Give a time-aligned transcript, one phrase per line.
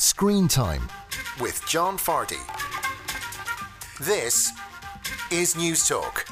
[0.00, 0.88] Screen Time
[1.42, 2.40] with John Fardy.
[4.00, 4.50] This
[5.30, 6.24] is News Talk.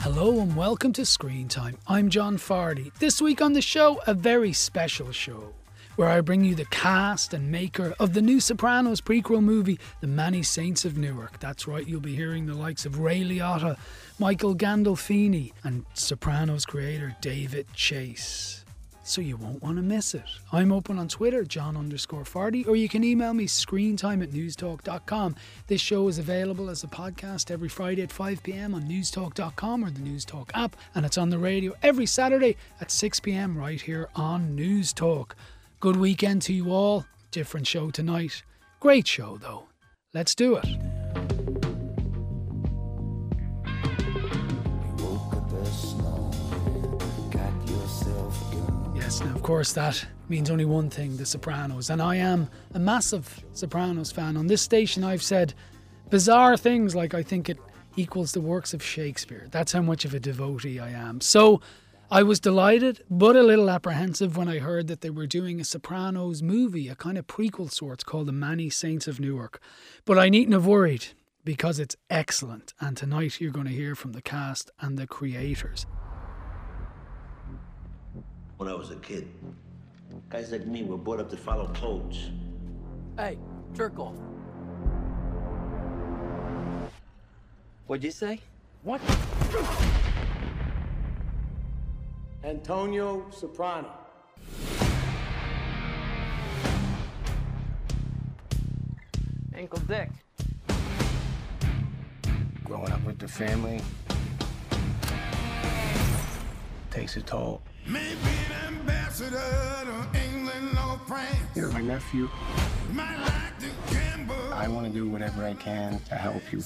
[0.00, 1.76] Hello and welcome to Screen Time.
[1.86, 2.90] I'm John Fardy.
[3.00, 5.52] This week on the show, a very special show
[5.96, 10.06] where I bring you the cast and maker of the new Sopranos prequel movie, The
[10.06, 11.38] Many Saints of Newark.
[11.38, 13.76] That's right, you'll be hearing the likes of Ray Liotta,
[14.18, 18.64] Michael Gandolfini, and Sopranos creator David Chase
[19.02, 20.24] so you won't want to miss it.
[20.52, 25.36] I'm open on Twitter, John underscore Fardy, or you can email me screentime at newstalk.com.
[25.66, 29.90] This show is available as a podcast every Friday at 5 pm on newstalk.com or
[29.90, 34.08] the Newstalk app, and it's on the radio every Saturday at 6 pm right here
[34.14, 35.32] on Newstalk.
[35.80, 37.06] Good weekend to you all.
[37.30, 38.42] Different show tonight.
[38.80, 39.68] Great show, though.
[40.12, 41.59] Let's do it.
[49.10, 51.90] Yes, now of course that means only one thing The Sopranos.
[51.90, 54.36] And I am a massive Sopranos fan.
[54.36, 55.52] On this station, I've said
[56.10, 57.58] bizarre things like I think it
[57.96, 59.48] equals the works of Shakespeare.
[59.50, 61.20] That's how much of a devotee I am.
[61.20, 61.60] So
[62.08, 65.64] I was delighted, but a little apprehensive when I heard that they were doing a
[65.64, 69.60] Sopranos movie, a kind of prequel sorts called The Many Saints of Newark.
[70.04, 71.06] But I needn't have worried
[71.44, 72.74] because it's excellent.
[72.78, 75.84] And tonight you're going to hear from the cast and the creators
[78.60, 79.26] when I was a kid.
[80.28, 82.28] Guys like me were brought up to follow codes.
[83.16, 83.38] Hey,
[83.72, 84.16] jerk off.
[87.86, 88.38] What'd you say?
[88.82, 89.00] What?
[92.44, 93.88] Antonio Soprano.
[99.56, 100.10] Uncle Dick.
[102.64, 103.80] Growing up with the family
[106.90, 107.62] takes a toll.
[107.86, 111.36] Maybe an ambassador to England or France.
[111.54, 112.28] You're my nephew.
[112.94, 116.62] Like I want to do whatever I can to help you.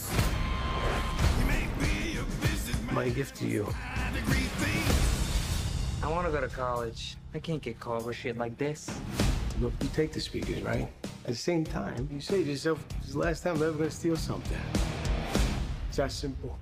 [2.92, 3.72] My gift to you.
[6.02, 7.16] I want to go to college.
[7.34, 8.90] I can't get caught with shit like this.
[9.60, 10.88] Look, you take the speakers, right?
[11.24, 13.78] At the same time, you say to yourself, this is the last time I'm ever
[13.78, 14.58] going to steal something.
[15.88, 16.58] It's that simple.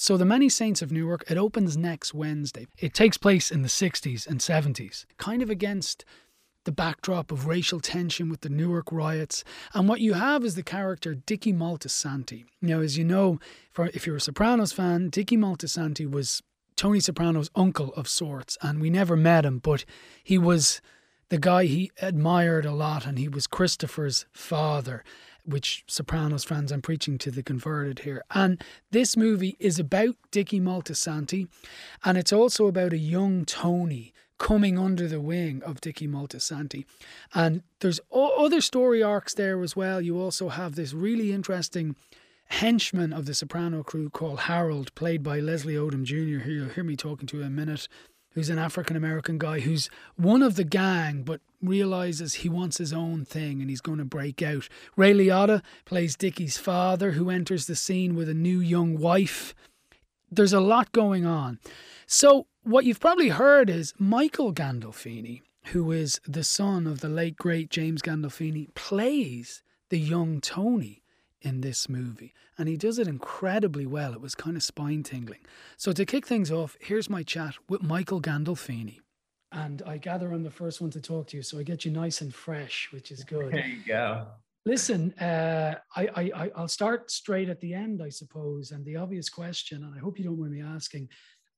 [0.00, 2.68] So, The Many Saints of Newark, it opens next Wednesday.
[2.78, 6.04] It takes place in the 60s and 70s, kind of against
[6.62, 9.42] the backdrop of racial tension with the Newark riots.
[9.74, 12.44] And what you have is the character Dickie Moltisanti.
[12.62, 13.40] Now, as you know,
[13.76, 16.44] if you're a Sopranos fan, Dickie Moltisanti was
[16.76, 19.84] Tony Soprano's uncle of sorts, and we never met him, but
[20.22, 20.80] he was
[21.28, 25.02] the guy he admired a lot, and he was Christopher's father
[25.48, 28.22] which Sopranos fans I'm preaching to the converted here.
[28.34, 31.48] And this movie is about Dickie Moltisanti,
[32.04, 36.84] and it's also about a young Tony coming under the wing of Dickie Moltisanti.
[37.34, 40.00] And there's other story arcs there as well.
[40.00, 41.96] You also have this really interesting
[42.50, 46.84] henchman of the Soprano crew called Harold, played by Leslie Odom Jr., who you'll hear
[46.84, 47.88] me talking to in a minute
[48.38, 52.92] who's an African American guy who's one of the gang, but realizes he wants his
[52.92, 54.68] own thing and he's going to break out.
[54.94, 59.56] Ray Liotta plays Dickie's father, who enters the scene with a new young wife.
[60.30, 61.58] There's a lot going on.
[62.06, 67.36] So, what you've probably heard is Michael Gandolfini, who is the son of the late
[67.36, 71.02] great James Gandolfini, plays the young Tony
[71.40, 72.34] in this movie.
[72.56, 74.12] And he does it incredibly well.
[74.12, 75.40] It was kind of spine tingling.
[75.76, 79.00] So, to kick things off, here's my chat with Michael Gandolfini.
[79.52, 81.90] And I gather I'm the first one to talk to you, so I get you
[81.90, 83.52] nice and fresh, which is good.
[83.52, 84.26] There you go.
[84.66, 88.72] Listen, uh, I, I, I'll start straight at the end, I suppose.
[88.72, 91.08] And the obvious question, and I hope you don't mind me asking,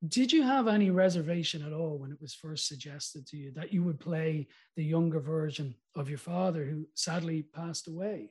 [0.06, 3.72] did you have any reservation at all when it was first suggested to you that
[3.72, 8.30] you would play the younger version of your father who sadly passed away?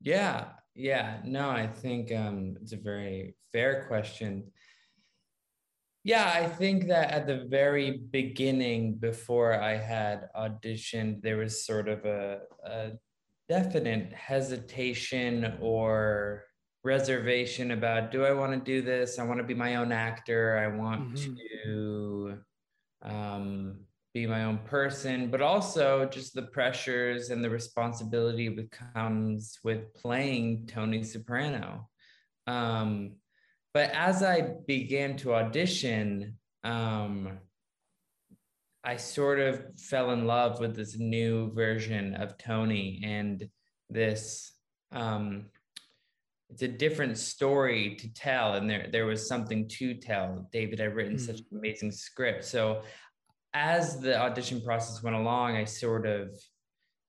[0.00, 1.18] Yeah, yeah.
[1.24, 4.50] No, I think um, it's a very fair question.
[6.02, 11.88] Yeah, I think that at the very beginning, before I had auditioned, there was sort
[11.88, 12.92] of a, a
[13.48, 16.44] definite hesitation or
[16.82, 19.18] reservation about do I want to do this?
[19.18, 20.56] I want to be my own actor.
[20.58, 21.34] I want mm-hmm.
[21.64, 22.38] to
[23.02, 23.80] um,
[24.12, 29.94] be my own person, but also just the pressures and the responsibility that comes with
[29.94, 31.88] playing Tony Soprano.
[32.46, 33.12] Um,
[33.72, 37.38] but as I began to audition, um,
[38.82, 43.48] I sort of fell in love with this new version of Tony and
[43.88, 44.52] this.
[44.90, 45.46] Um,
[46.48, 50.48] it's a different story to tell, and there there was something to tell.
[50.50, 51.20] David had written mm.
[51.20, 52.82] such an amazing script, so
[53.54, 56.34] as the audition process went along, I sort of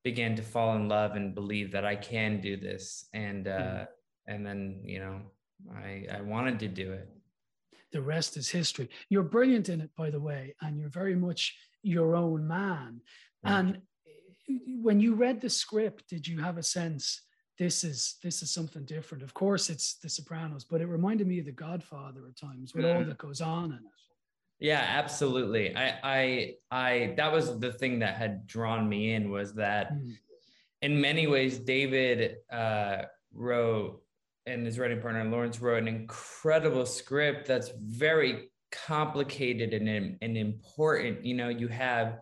[0.04, 3.06] began to fall in love and believe that I can do this.
[3.14, 3.88] And uh, mm.
[4.28, 5.22] and then you know
[5.76, 7.10] I I wanted to do it.
[7.92, 8.90] The rest is history.
[9.10, 13.02] You're brilliant in it, by the way, and you're very much your own man.
[13.44, 17.22] And eh, when you read the script, did you have a sense?
[17.62, 19.24] this is this is something different.
[19.24, 22.86] Of course, it's The Sopranos, but it reminded me of The Godfather at times with
[22.86, 24.02] all that goes on in it.
[24.62, 25.76] Yeah, absolutely.
[25.76, 27.14] I, I, I.
[27.18, 30.14] That was the thing that had drawn me in was that, mm.
[30.84, 33.04] in many ways, David uh,
[33.34, 34.02] wrote
[34.46, 41.26] and his writing partner Lawrence wrote an incredible script that's very complicated and, and important.
[41.26, 42.20] You know, you have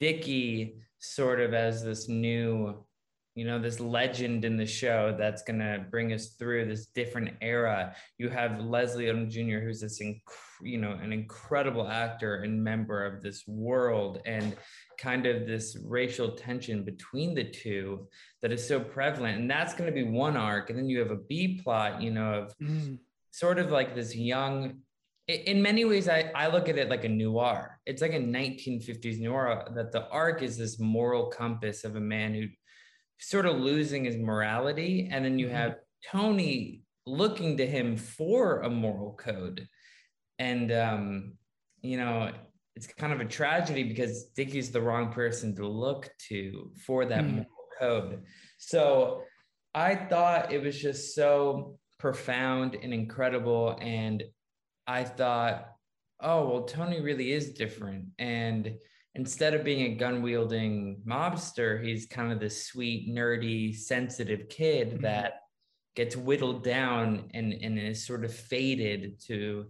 [0.00, 2.84] Dickie sort of as this new
[3.34, 7.30] you know this legend in the show that's going to bring us through this different
[7.40, 7.94] era.
[8.18, 10.20] You have leslie odom jr who's this inc-
[10.62, 14.56] you know an incredible actor and member of this world and
[14.98, 18.06] kind of this racial tension between the two
[18.40, 19.40] that is so prevalent.
[19.40, 20.70] And that's going to be one arc.
[20.70, 22.98] And then you have a b plot you know of mm.
[23.32, 24.80] sort of like this young
[25.26, 27.80] in many ways I, I look at it like a noir.
[27.86, 32.34] It's like a 1950s noir that the arc is this moral compass of a man
[32.34, 32.46] who
[33.18, 35.08] sort of losing his morality.
[35.10, 35.56] And then you mm-hmm.
[35.56, 35.76] have
[36.10, 39.66] Tony looking to him for a moral code.
[40.38, 41.34] And, um,
[41.82, 42.32] you know,
[42.76, 47.24] it's kind of a tragedy because Dickie's the wrong person to look to for that
[47.24, 47.30] mm.
[47.30, 47.46] moral
[47.78, 48.22] code.
[48.58, 49.22] So
[49.74, 53.78] I thought it was just so profound and incredible.
[53.80, 54.24] And
[54.86, 55.68] I thought,
[56.20, 58.06] oh, well, Tony really is different.
[58.18, 58.74] And
[59.14, 64.88] instead of being a gun wielding mobster, he's kind of this sweet, nerdy, sensitive kid
[64.88, 65.02] mm-hmm.
[65.02, 65.42] that
[65.94, 69.66] gets whittled down and, and is sort of fated to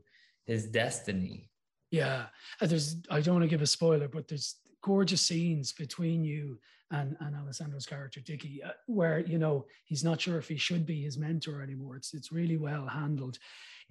[0.46, 1.50] his destiny.
[1.91, 2.26] Yeah.
[2.61, 6.58] There's, I don't want to give a spoiler, but there's gorgeous scenes between you
[6.90, 10.87] and, and Alessandro's character, Dickie, uh, where, you know, he's not sure if he should
[10.87, 11.97] be his mentor anymore.
[11.97, 13.38] It's, it's really well handled.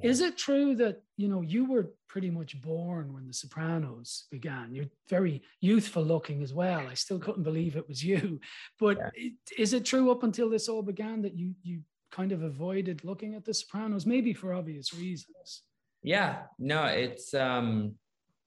[0.02, 4.74] Is it true that you know you were pretty much born when The Sopranos began?
[4.74, 6.86] You're very youthful looking as well.
[6.88, 8.40] I still couldn't believe it was you.
[8.80, 9.30] But yeah.
[9.58, 11.82] is it true up until this all began that you you
[12.12, 15.64] kind of avoided looking at The Sopranos, maybe for obvious reasons?
[16.02, 17.96] Yeah, no, it's um,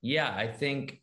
[0.02, 0.34] yeah.
[0.36, 1.00] I think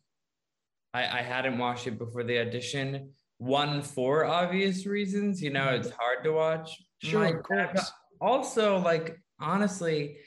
[0.92, 3.10] I, I hadn't watched it before the audition.
[3.38, 6.70] One for obvious reasons, you know, it's hard to watch.
[7.02, 7.92] Sure, My, of course.
[8.20, 10.18] Also, like honestly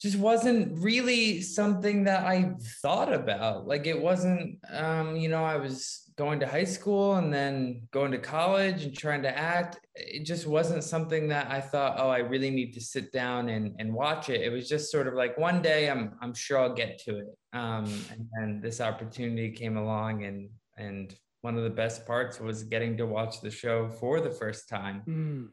[0.00, 3.66] just wasn't really something that I thought about.
[3.66, 8.12] Like it wasn't, um, you know, I was going to high school and then going
[8.12, 9.80] to college and trying to act.
[9.94, 13.74] It just wasn't something that I thought, oh, I really need to sit down and,
[13.78, 14.42] and watch it.
[14.42, 17.38] It was just sort of like one day I'm I'm sure I'll get to it.
[17.52, 22.64] Um, and then this opportunity came along and and one of the best parts was
[22.64, 25.02] getting to watch the show for the first time.
[25.06, 25.48] Mm.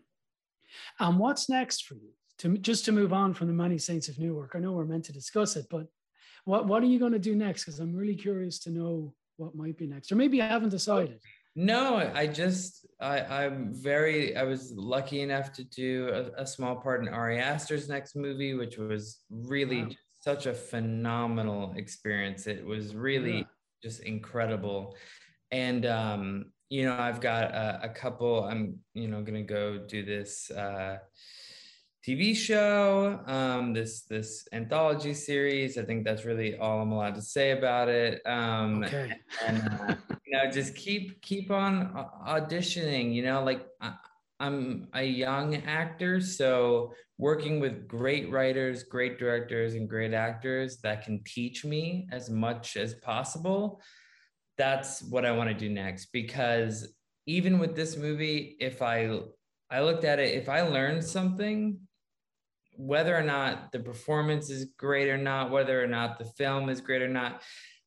[1.00, 2.12] And what's next for you?
[2.44, 4.51] To just to move on from the Many Saints of Newark.
[4.54, 5.88] I know we're meant to discuss it, but
[6.44, 7.63] what what are you going to do next?
[7.63, 11.19] Because I'm really curious to know what might be next, or maybe I haven't decided.
[11.56, 16.75] No, I just I I'm very I was lucky enough to do a, a small
[16.75, 19.90] part in Ari Aster's next movie, which was really wow.
[20.19, 22.45] such a phenomenal experience.
[22.45, 23.44] It was really yeah.
[23.81, 24.98] just incredible,
[25.51, 28.44] and um, you know I've got a, a couple.
[28.44, 30.52] I'm you know gonna go do this.
[30.52, 30.97] Uh,
[32.06, 35.78] TV show, um, this this anthology series.
[35.78, 38.22] I think that's really all I'm allowed to say about it.
[38.26, 39.14] Um, okay.
[39.45, 39.95] and uh,
[40.26, 41.94] you know, just keep keep on
[42.28, 43.14] auditioning.
[43.14, 43.94] You know, like I,
[44.42, 51.06] I'm a young actor, so working with great writers, great directors, and great actors that
[51.06, 53.81] can teach me as much as possible.
[54.57, 56.94] That's what I want to do next because
[57.28, 59.22] even with this movie, if I
[59.72, 61.80] I looked at it, if I learned something
[62.75, 66.81] whether or not the performance is great or not, whether or not the film is
[66.81, 67.42] great or not,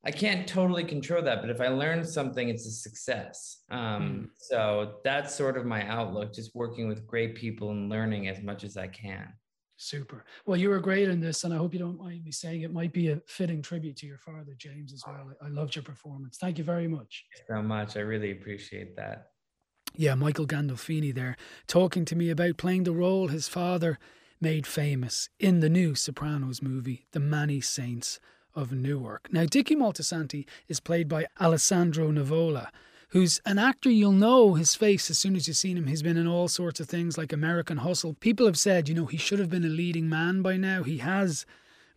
[0.05, 1.40] I can't totally control that.
[1.40, 3.62] But if I learn something, it's a success.
[3.71, 4.28] Um, mm.
[4.38, 8.62] So that's sort of my outlook, just working with great people and learning as much
[8.62, 9.33] as I can.
[9.78, 10.25] Super.
[10.47, 12.73] Well, you were great in this, and I hope you don't mind me saying it
[12.73, 15.33] might be a fitting tribute to your father, James, as well.
[15.43, 16.38] I loved your performance.
[16.38, 17.26] Thank you very much.
[17.47, 17.97] so much.
[17.97, 19.31] I really appreciate that.
[19.95, 23.99] Yeah, Michael Gandolfini there talking to me about playing the role his father
[24.40, 28.21] made famous in the new Sopranos movie, The Many Saints
[28.55, 29.28] of Newark.
[29.33, 32.69] Now, Dickie Moltisanti is played by Alessandro Nivola,
[33.11, 35.87] who's an actor you'll know his face as soon as you've seen him.
[35.87, 38.14] He's been in all sorts of things like American Hustle.
[38.14, 40.83] People have said, you know, he should have been a leading man by now.
[40.83, 41.47] He has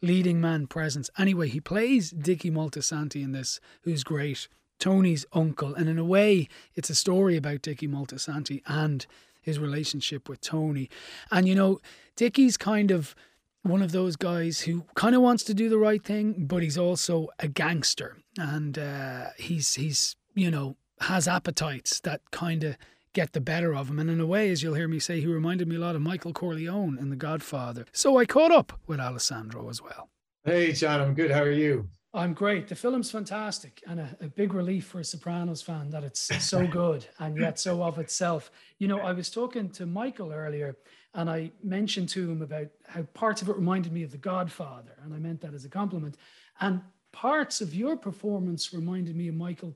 [0.01, 1.09] leading man presence.
[1.17, 4.47] Anyway, he plays Dickie Moltisanti in this, who's great.
[4.79, 5.75] Tony's uncle.
[5.75, 9.05] And in a way, it's a story about Dickie Moltisanti and
[9.41, 10.89] his relationship with Tony.
[11.31, 11.79] And, you know,
[12.15, 13.15] Dickie's kind of
[13.63, 16.77] one of those guys who kind of wants to do the right thing, but he's
[16.77, 18.17] also a gangster.
[18.37, 22.77] And uh, he's, he's, you know, has appetites that kind of
[23.13, 23.99] get the better of him.
[23.99, 26.01] And in a way, as you'll hear me say, he reminded me a lot of
[26.01, 27.85] Michael Corleone in The Godfather.
[27.91, 30.09] So I caught up with Alessandro as well.
[30.43, 31.31] Hey, John, I'm good.
[31.31, 31.89] How are you?
[32.11, 32.67] I'm great.
[32.67, 36.65] The film's fantastic and a, a, big relief for a Sopranos fan that it's so
[36.65, 38.49] good and yet so of itself.
[38.79, 40.75] You know, I was talking to Michael earlier
[41.13, 44.95] and I mentioned to him about how parts of it reminded me of The Godfather,
[45.03, 46.17] and I meant that as a compliment.
[46.61, 49.75] And parts of your performance reminded me of Michael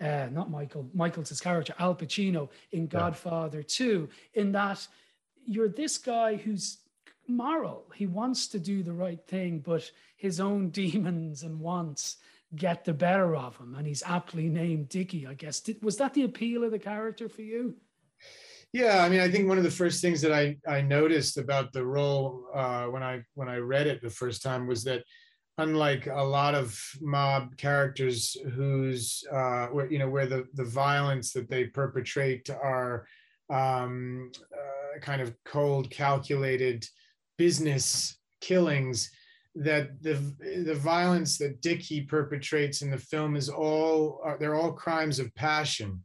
[0.00, 3.64] uh, not Michael, Michael's his character, Al Pacino in Godfather yeah.
[3.66, 4.86] 2, in that
[5.46, 6.78] you're this guy who's
[7.28, 7.86] moral.
[7.94, 12.16] He wants to do the right thing, but his own demons and wants
[12.54, 13.74] get the better of him.
[13.74, 15.60] And he's aptly named Dickie, I guess.
[15.60, 17.76] Did, was that the appeal of the character for you?
[18.72, 21.72] Yeah, I mean, I think one of the first things that I, I noticed about
[21.72, 25.02] the role uh, when I when I read it the first time was that
[25.58, 31.48] unlike a lot of mob characters whose uh, you know where the the violence that
[31.48, 33.06] they perpetrate are
[33.48, 36.86] um, uh, kind of cold calculated
[37.38, 39.10] business killings
[39.54, 40.14] that the
[40.66, 46.02] the violence that Dickie perpetrates in the film is all they're all crimes of passion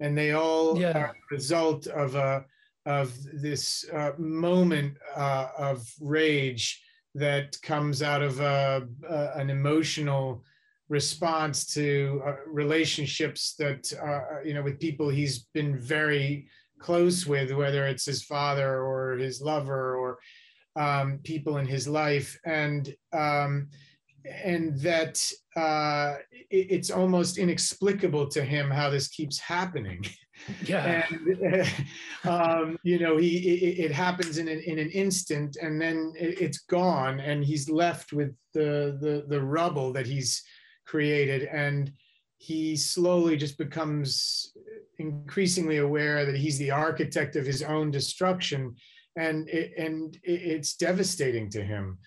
[0.00, 0.96] and they all yeah.
[0.96, 2.44] are a result of a
[2.86, 6.82] of this uh, moment uh, of rage
[7.14, 10.42] that comes out of a, a, an emotional
[10.88, 16.48] response to uh, relationships that uh, you know with people he's been very
[16.78, 20.18] close with whether it's his father or his lover or
[20.76, 22.38] um, people in his life.
[22.44, 23.68] And um,
[24.24, 25.20] and that
[25.56, 30.04] uh, it, it's almost inexplicable to him how this keeps happening.
[30.64, 31.06] Yeah.
[31.10, 31.68] And
[32.24, 36.40] um, you know he it, it, happens in an, in an instant and then it,
[36.40, 40.42] it's gone and he's left with the, the the rubble that he's
[40.86, 41.44] created.
[41.44, 41.92] And
[42.38, 44.52] he slowly just becomes
[44.98, 48.74] increasingly aware that he's the architect of his own destruction
[49.16, 51.98] and it, and it's devastating to him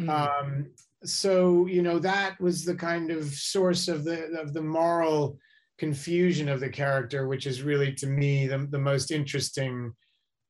[0.00, 0.08] mm.
[0.08, 0.66] um,
[1.04, 5.38] so you know that was the kind of source of the of the moral
[5.82, 9.92] confusion of the character, which is really to me the, the most interesting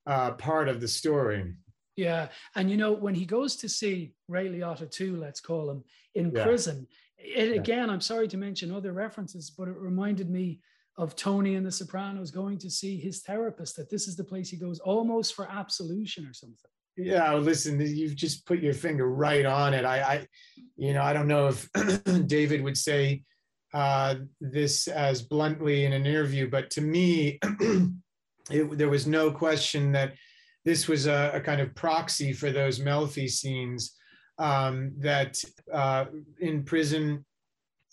[0.07, 1.54] uh, part of the story.
[1.97, 5.85] Yeah, and you know when he goes to see Ray Liotta too, let's call him
[6.14, 6.45] in yeah.
[6.45, 6.87] prison.
[7.16, 7.57] It.
[7.57, 10.61] Again, I'm sorry to mention other references, but it reminded me
[10.99, 13.76] of Tony and The Sopranos going to see his therapist.
[13.76, 16.70] That this is the place he goes almost for absolution or something.
[16.96, 19.84] Yeah, listen, you've just put your finger right on it.
[19.84, 20.26] I, I
[20.76, 21.68] you know, I don't know if
[22.26, 23.22] David would say
[23.72, 27.38] uh, this as bluntly in an interview, but to me,
[28.50, 30.12] it, there was no question that
[30.64, 33.96] this was a, a, kind of proxy for those Melfi scenes
[34.38, 36.06] um, that uh,
[36.40, 37.25] in prison,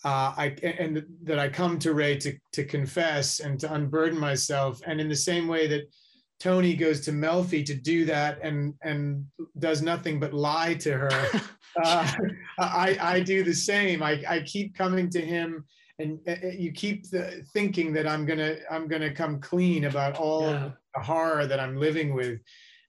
[0.04, 4.80] uh, I and that I come to Ray to to confess and to unburden myself,
[4.86, 5.90] and in the same way that
[6.38, 9.26] Tony goes to Melfi to do that and and
[9.58, 11.26] does nothing but lie to her.
[11.84, 12.12] uh,
[12.58, 14.02] I I do the same.
[14.02, 15.66] I I keep coming to him,
[15.98, 20.16] and uh, uh, you keep the, thinking that I'm gonna I'm gonna come clean about
[20.16, 20.70] all yeah.
[20.94, 22.40] the horror that I'm living with,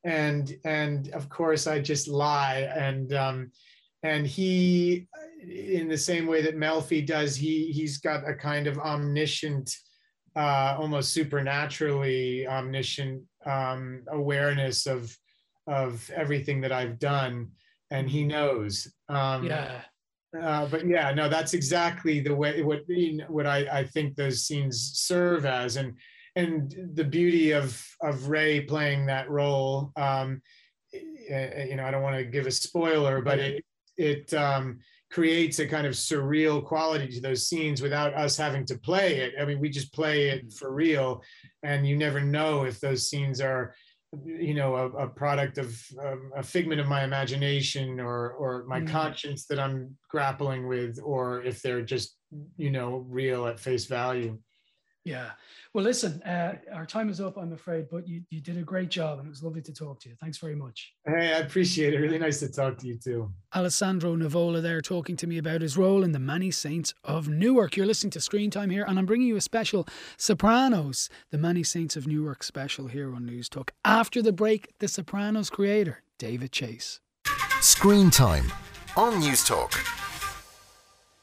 [0.05, 3.51] and and of course I just lie and um,
[4.03, 5.07] and he
[5.43, 9.75] in the same way that Melfi does he he's got a kind of omniscient
[10.35, 15.15] uh, almost supernaturally omniscient um, awareness of
[15.67, 17.49] of everything that I've done,
[17.91, 18.91] and he knows.
[19.09, 19.81] Um, yeah.
[20.39, 22.81] Uh, but yeah, no, that's exactly the way what
[23.27, 25.93] what I, I think those scenes serve as, and
[26.37, 29.91] and the beauty of of Ray playing that role.
[29.97, 30.41] Um,
[30.93, 33.65] eh, eh, you know, I don't want to give a spoiler, but it
[34.01, 34.79] it um,
[35.11, 39.33] creates a kind of surreal quality to those scenes without us having to play it.
[39.39, 40.57] I mean, we just play it mm.
[40.57, 41.21] for real,
[41.63, 43.75] and you never know if those scenes are,
[44.25, 45.69] you know, a, a product of
[46.05, 48.87] um, a figment of my imagination or or my mm.
[48.87, 52.17] conscience that I'm grappling with, or if they're just,
[52.57, 54.37] you know, real at face value.
[55.03, 55.31] Yeah.
[55.73, 58.89] Well, listen, uh, our time is up, I'm afraid, but you, you did a great
[58.89, 60.15] job and it was lovely to talk to you.
[60.19, 60.93] Thanks very much.
[61.07, 61.97] Hey, I appreciate it.
[61.97, 63.31] Really nice to talk to you too.
[63.55, 67.75] Alessandro Nivola there talking to me about his role in The Many Saints of Newark.
[67.75, 71.63] You're listening to Screen Time here, and I'm bringing you a special Sopranos, The Many
[71.63, 73.73] Saints of Newark special here on News Talk.
[73.83, 76.99] After the break, The Sopranos creator, David Chase.
[77.61, 78.51] Screen Time
[78.95, 80.00] on Newstalk.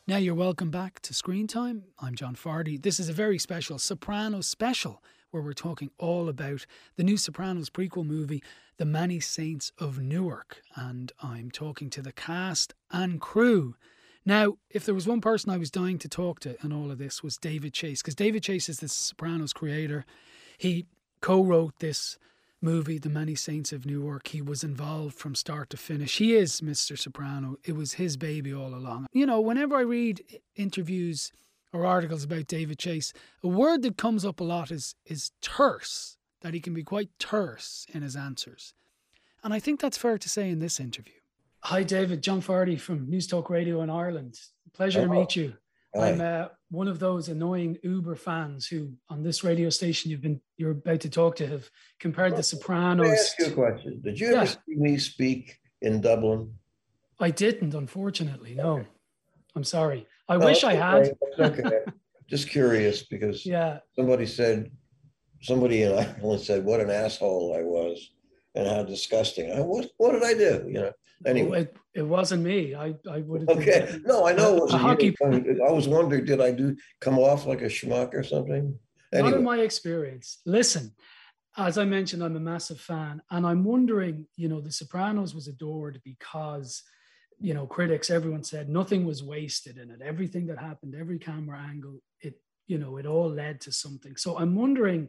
[0.08, 1.84] Now you're welcome back to Screen Time.
[1.98, 2.80] I'm John Fardy.
[2.80, 6.64] This is a very special Sopranos special where we're talking all about
[6.96, 8.42] the new Sopranos prequel movie,
[8.78, 10.62] The Many Saints of Newark.
[10.74, 13.74] And I'm talking to the cast and crew.
[14.24, 16.96] Now, if there was one person I was dying to talk to in all of
[16.96, 20.06] this was David Chase, because David Chase is the Sopranos creator.
[20.56, 20.86] He
[21.20, 22.16] co-wrote this
[22.60, 24.28] movie, The Many Saints of Newark.
[24.28, 26.18] He was involved from start to finish.
[26.18, 26.98] He is Mr.
[26.98, 27.56] Soprano.
[27.64, 29.06] It was his baby all along.
[29.12, 30.22] You know, whenever I read
[30.56, 31.32] interviews
[31.72, 33.12] or articles about David Chase,
[33.42, 37.10] a word that comes up a lot is is terse, that he can be quite
[37.18, 38.74] terse in his answers.
[39.44, 41.14] And I think that's fair to say in this interview.
[41.60, 42.22] Hi, David.
[42.22, 44.38] John Fardy from Newstalk Radio in Ireland.
[44.72, 45.54] Pleasure to meet you.
[45.96, 50.40] I'm uh, one of those annoying Uber fans who, on this radio station, you've been
[50.56, 53.08] you're about to talk to, have compared well, The Sopranos.
[53.08, 54.00] Ask you a question.
[54.02, 54.42] Did you yeah.
[54.42, 56.52] ever see me speak in Dublin?
[57.20, 58.54] I didn't, unfortunately.
[58.54, 58.84] No,
[59.56, 60.06] I'm sorry.
[60.28, 61.16] I no, wish I had.
[61.38, 61.80] okay.
[62.28, 64.70] Just curious because yeah, somebody said,
[65.40, 68.10] somebody in Ireland said, "What an asshole I was."
[68.58, 69.52] and how disgusting.
[69.52, 70.64] I, what, what did I do?
[70.66, 70.92] You know,
[71.26, 71.62] anyway.
[71.62, 72.74] It, it wasn't me.
[72.74, 73.58] I, I would have.
[73.58, 73.86] Okay.
[73.90, 75.14] Been, no, I know it wasn't hockey.
[75.22, 78.78] I was wondering, did I do come off like a schmuck or something?
[79.12, 79.30] Anyway.
[79.30, 80.38] Not in my experience.
[80.46, 80.92] Listen,
[81.56, 85.48] as I mentioned, I'm a massive fan, and I'm wondering, you know, The Sopranos was
[85.48, 86.82] adored because,
[87.40, 90.00] you know, critics, everyone said nothing was wasted in it.
[90.02, 94.16] Everything that happened, every camera angle, it, you know, it all led to something.
[94.16, 95.08] So I'm wondering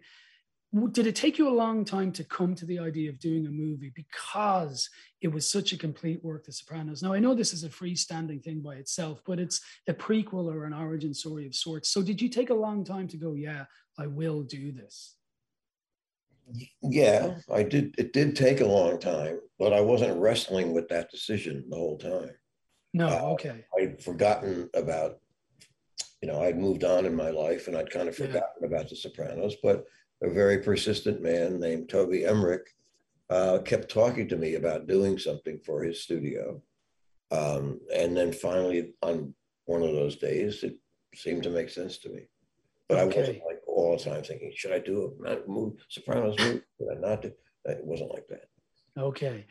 [0.91, 3.51] did it take you a long time to come to the idea of doing a
[3.51, 4.89] movie because
[5.21, 7.01] it was such a complete work the sopranos?
[7.01, 10.65] Now i know this is a freestanding thing by itself but it's a prequel or
[10.65, 11.89] an origin story of sorts.
[11.89, 13.65] So did you take a long time to go yeah
[13.97, 15.15] i will do this
[16.81, 21.09] yeah i did it did take a long time but i wasn't wrestling with that
[21.09, 22.31] decision the whole time.
[22.93, 23.65] No uh, okay.
[23.79, 25.19] I'd forgotten about
[26.21, 28.67] you know i'd moved on in my life and i'd kind of forgotten yeah.
[28.67, 29.85] about the sopranos but
[30.21, 32.75] a very persistent man named Toby Emmerich
[33.29, 36.61] uh, kept talking to me about doing something for his studio.
[37.31, 39.33] Um, and then finally, on
[39.65, 40.77] one of those days, it
[41.15, 42.23] seemed to make sense to me.
[42.87, 43.17] But okay.
[43.17, 46.61] I wasn't like all the time thinking, should I do a move, Sopranos move?
[46.77, 47.31] Should I not do?
[47.65, 48.49] It wasn't like that.
[48.97, 49.45] Okay.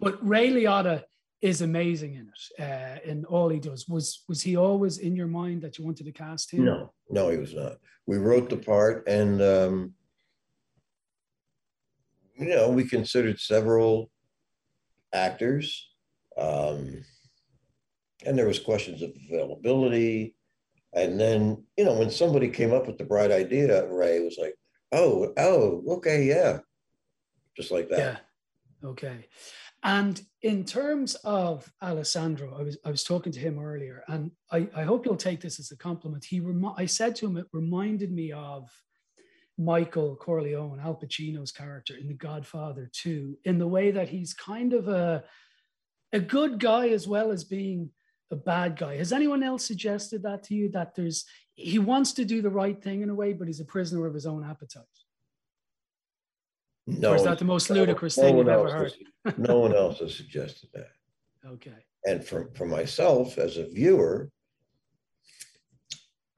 [0.00, 1.04] But Ray Liotta
[1.40, 3.88] is amazing in it, uh, in all he does.
[3.88, 6.64] Was was he always in your mind that you wanted to cast him?
[6.64, 7.78] No, no, he was not.
[8.06, 9.94] We wrote the part, and um,
[12.42, 14.10] you know, we considered several
[15.12, 15.88] actors,
[16.38, 17.04] um,
[18.24, 20.34] and there was questions of availability.
[20.94, 24.54] And then, you know, when somebody came up with the bright idea, Ray was like,
[24.92, 26.60] "Oh, oh, okay, yeah,"
[27.56, 27.98] just like that.
[27.98, 29.28] Yeah, okay.
[29.84, 34.68] And in terms of Alessandro, I was I was talking to him earlier, and I,
[34.76, 36.24] I hope you'll take this as a compliment.
[36.24, 38.70] He rem- I said to him, it reminded me of
[39.58, 44.72] Michael Corleone, Al Pacino's character in The Godfather 2, in the way that he's kind
[44.72, 45.24] of a,
[46.12, 47.90] a good guy as well as being
[48.30, 48.96] a bad guy.
[48.96, 52.82] Has anyone else suggested that to you that there's he wants to do the right
[52.82, 54.84] thing in a way, but he's a prisoner of his own appetite?
[56.86, 58.92] No, or is that the most ludicrous no, thing you've ever heard?
[59.24, 60.90] Has, no one else has suggested that.
[61.46, 61.84] Okay.
[62.04, 64.30] And for, for myself as a viewer,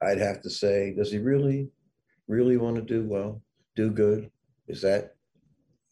[0.01, 1.69] I'd have to say, does he really
[2.27, 3.41] really want to do well,
[3.75, 4.31] do good?
[4.67, 5.15] Is that,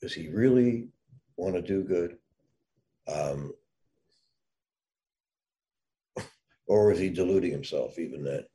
[0.01, 0.87] does he really
[1.37, 2.17] want to do good?
[3.07, 3.53] Um,
[6.67, 8.45] or is he deluding himself even then?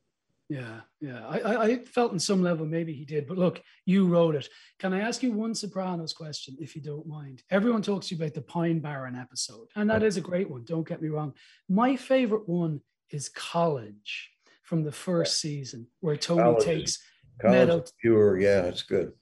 [0.48, 1.26] Yeah, yeah.
[1.26, 4.48] I, I felt in some level maybe he did, but look, you wrote it.
[4.78, 7.42] Can I ask you one Sopranos question, if you don't mind?
[7.50, 10.64] Everyone talks to you about the Pine Barren episode, and that is a great one.
[10.64, 11.34] Don't get me wrong.
[11.68, 14.30] My favorite one is College
[14.62, 16.98] from the first season, where Tony College takes
[17.42, 17.84] Meadow.
[18.00, 19.12] pure, yeah, it's good.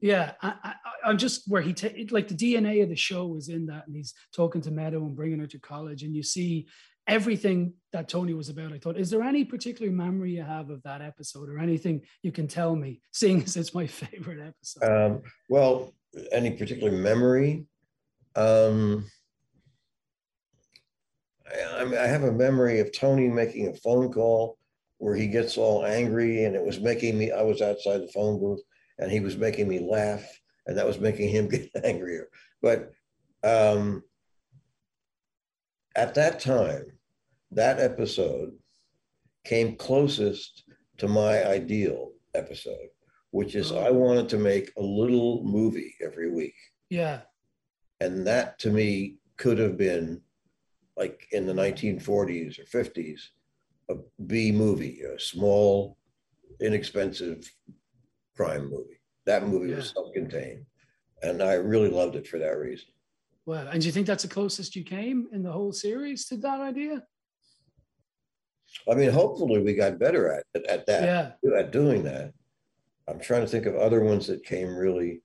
[0.00, 3.66] Yeah, I, am just where he ta- like the DNA of the show is in
[3.66, 6.68] that, and he's talking to Meadow and bringing her to college, and you see
[7.06, 8.72] everything that Tony was about.
[8.72, 12.32] I thought, is there any particular memory you have of that episode, or anything you
[12.32, 14.84] can tell me, seeing as it's my favorite episode?
[14.84, 15.94] Um, well,
[16.32, 17.66] any particular memory?
[18.36, 19.06] Um,
[21.50, 24.58] I, I have a memory of Tony making a phone call
[24.98, 28.38] where he gets all angry and it was making me, I was outside the phone
[28.38, 28.60] booth
[28.98, 30.24] and he was making me laugh
[30.66, 32.28] and that was making him get angrier.
[32.60, 32.92] But
[33.44, 34.02] um,
[35.96, 36.84] at that time,
[37.52, 38.52] that episode
[39.44, 40.64] came closest
[40.98, 42.88] to my ideal episode,
[43.30, 46.54] which is I wanted to make a little movie every week.
[46.90, 47.20] Yeah.
[48.00, 50.20] And that to me could have been
[50.96, 53.20] like in the 1940s or 50s
[53.90, 53.94] a
[54.26, 55.96] B movie, a small,
[56.60, 57.50] inexpensive
[58.36, 59.00] crime movie.
[59.26, 60.64] That movie was self-contained,
[61.22, 62.88] and I really loved it for that reason.
[63.46, 66.36] Well, and do you think that's the closest you came in the whole series to
[66.38, 67.02] that idea?
[68.90, 71.58] I mean, hopefully, we got better at at that Yeah.
[71.58, 72.32] at doing that.
[73.06, 75.22] I'm trying to think of other ones that came really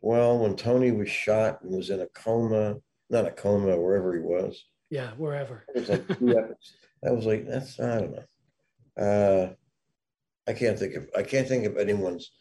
[0.00, 2.76] well when Tony was shot and was in a coma,
[3.10, 4.64] not a coma, wherever he was.
[4.88, 5.64] Yeah, wherever.
[5.74, 6.76] It was like two episodes.
[7.02, 9.02] That was like that's I don't know.
[9.02, 9.54] Uh,
[10.48, 12.32] I can't think of I can't think of anyone's.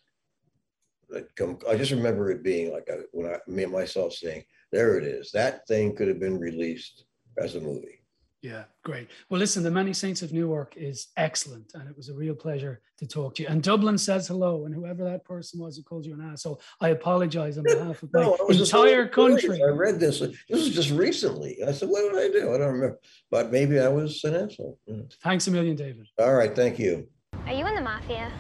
[1.10, 4.44] That come, I just remember it being like a, when I me and myself saying,
[4.72, 5.32] "There it is.
[5.32, 7.06] That thing could have been released
[7.38, 7.99] as a movie."
[8.42, 9.10] Yeah, great.
[9.30, 12.80] Well, listen, the Many Saints of Newark is excellent, and it was a real pleasure
[13.00, 13.50] to talk to you.
[13.50, 16.90] And Dublin says hello, and whoever that person was who called you an asshole, I
[16.90, 19.42] apologize on behalf of my No, it entire one of the country.
[19.58, 19.62] stories.
[19.62, 20.20] I read this.
[20.20, 21.58] This was just recently.
[21.68, 23.00] I said, "What did I do?" I don't remember,
[23.30, 24.80] but maybe I was an asshole.
[24.88, 25.02] Hmm.
[25.22, 26.08] Thanks a million, David.
[26.18, 27.10] All right, thank you.
[27.46, 28.32] Are you in the mafia?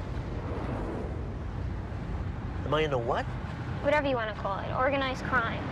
[2.66, 3.26] Am I in the what?
[3.84, 4.74] Whatever you want to call it.
[4.78, 5.64] Organized crime.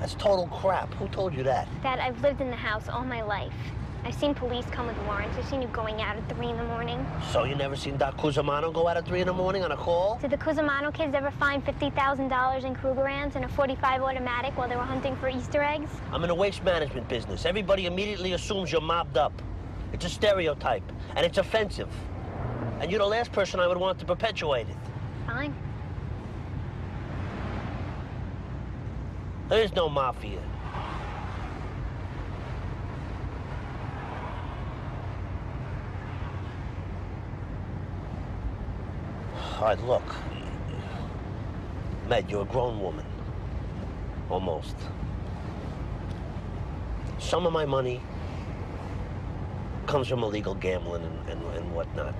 [0.00, 0.92] That's total crap.
[0.94, 1.68] Who told you that?
[1.82, 3.52] Dad, I've lived in the house all my life.
[4.02, 5.36] I've seen police come with warrants.
[5.36, 7.06] I've seen you going out at 3 in the morning.
[7.30, 9.76] So you never seen Doc Cusimano go out at three in the morning on a
[9.76, 10.18] call?
[10.22, 14.76] Did the Cusimano kids ever find $50,000 in Krugerrands and a 45 automatic while they
[14.76, 15.90] were hunting for Easter eggs?
[16.12, 17.44] I'm in the waste management business.
[17.44, 19.34] Everybody immediately assumes you're mobbed up.
[19.92, 21.88] It's a stereotype, and it's offensive.
[22.80, 24.76] And you're the last person I would want to perpetuate it.
[25.26, 25.54] Fine.
[29.50, 30.38] There is no mafia.
[39.58, 40.04] All right, look.
[42.06, 43.04] Med, you're a grown woman.
[44.28, 44.76] Almost.
[47.18, 48.00] Some of my money
[49.88, 52.14] comes from illegal gambling and, and, and whatnot.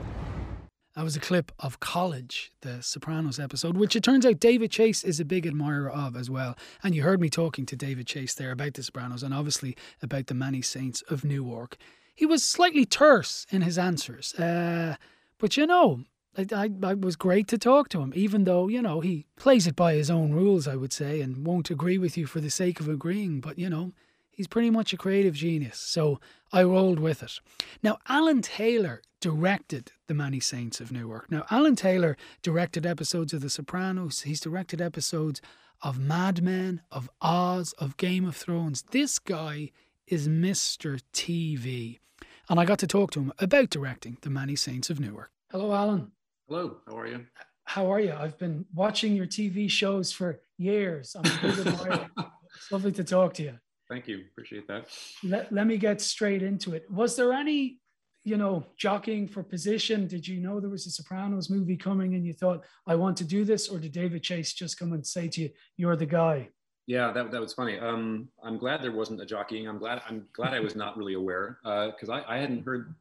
[0.97, 5.05] That was a clip of College, the Sopranos episode, which it turns out David Chase
[5.05, 6.57] is a big admirer of as well.
[6.83, 10.27] And you heard me talking to David Chase there about the Sopranos and obviously about
[10.27, 11.77] the Many Saints of Newark.
[12.15, 14.97] He was slightly terse in his answers, uh,
[15.39, 16.05] but you know,
[16.37, 19.67] I, I, I was great to talk to him, even though, you know, he plays
[19.67, 22.51] it by his own rules, I would say, and won't agree with you for the
[22.51, 23.41] sake of agreeing.
[23.41, 23.93] But, you know,
[24.31, 25.79] he's pretty much a creative genius.
[25.79, 26.21] So
[26.53, 27.41] I rolled with it.
[27.83, 31.31] Now, Alan Taylor directed The Many Saints of Newark.
[31.31, 35.41] Now, Alan Taylor directed episodes of The Sopranos, he's directed episodes
[35.83, 38.83] of Mad Men, of Oz, of Game of Thrones.
[38.91, 39.71] This guy
[40.07, 41.01] is Mr.
[41.13, 41.99] TV.
[42.49, 45.31] And I got to talk to him about directing The Many Saints of Newark.
[45.51, 46.11] Hello, Alan.
[46.49, 47.27] Hello, how are you?
[47.65, 48.13] How are you?
[48.13, 51.15] I've been watching your TV shows for years.
[51.15, 52.09] I'm a big admirer.
[52.57, 53.59] It's lovely to talk to you.
[53.89, 54.25] Thank you.
[54.33, 54.89] Appreciate that.
[55.23, 56.91] Let, let me get straight into it.
[56.91, 57.79] Was there any,
[58.25, 60.07] you know, jockeying for position?
[60.07, 63.25] Did you know there was a Sopranos movie coming and you thought, I want to
[63.25, 63.69] do this?
[63.69, 66.49] Or did David Chase just come and say to you, you're the guy?
[66.87, 67.79] Yeah, that, that was funny.
[67.79, 69.69] Um, I'm glad there wasn't a jockeying.
[69.69, 72.95] I'm glad I'm glad I was not really aware because I, I hadn't heard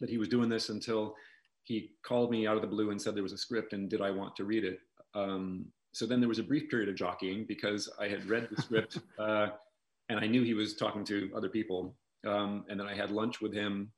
[0.00, 1.16] that he was doing this until
[1.64, 4.00] he called me out of the blue and said there was a script and did
[4.00, 4.78] I want to read it.
[5.14, 8.60] Um, so then there was a brief period of jockeying because I had read the
[8.60, 9.48] script uh,
[10.08, 11.96] and I knew he was talking to other people.
[12.26, 13.90] Um, and then I had lunch with him,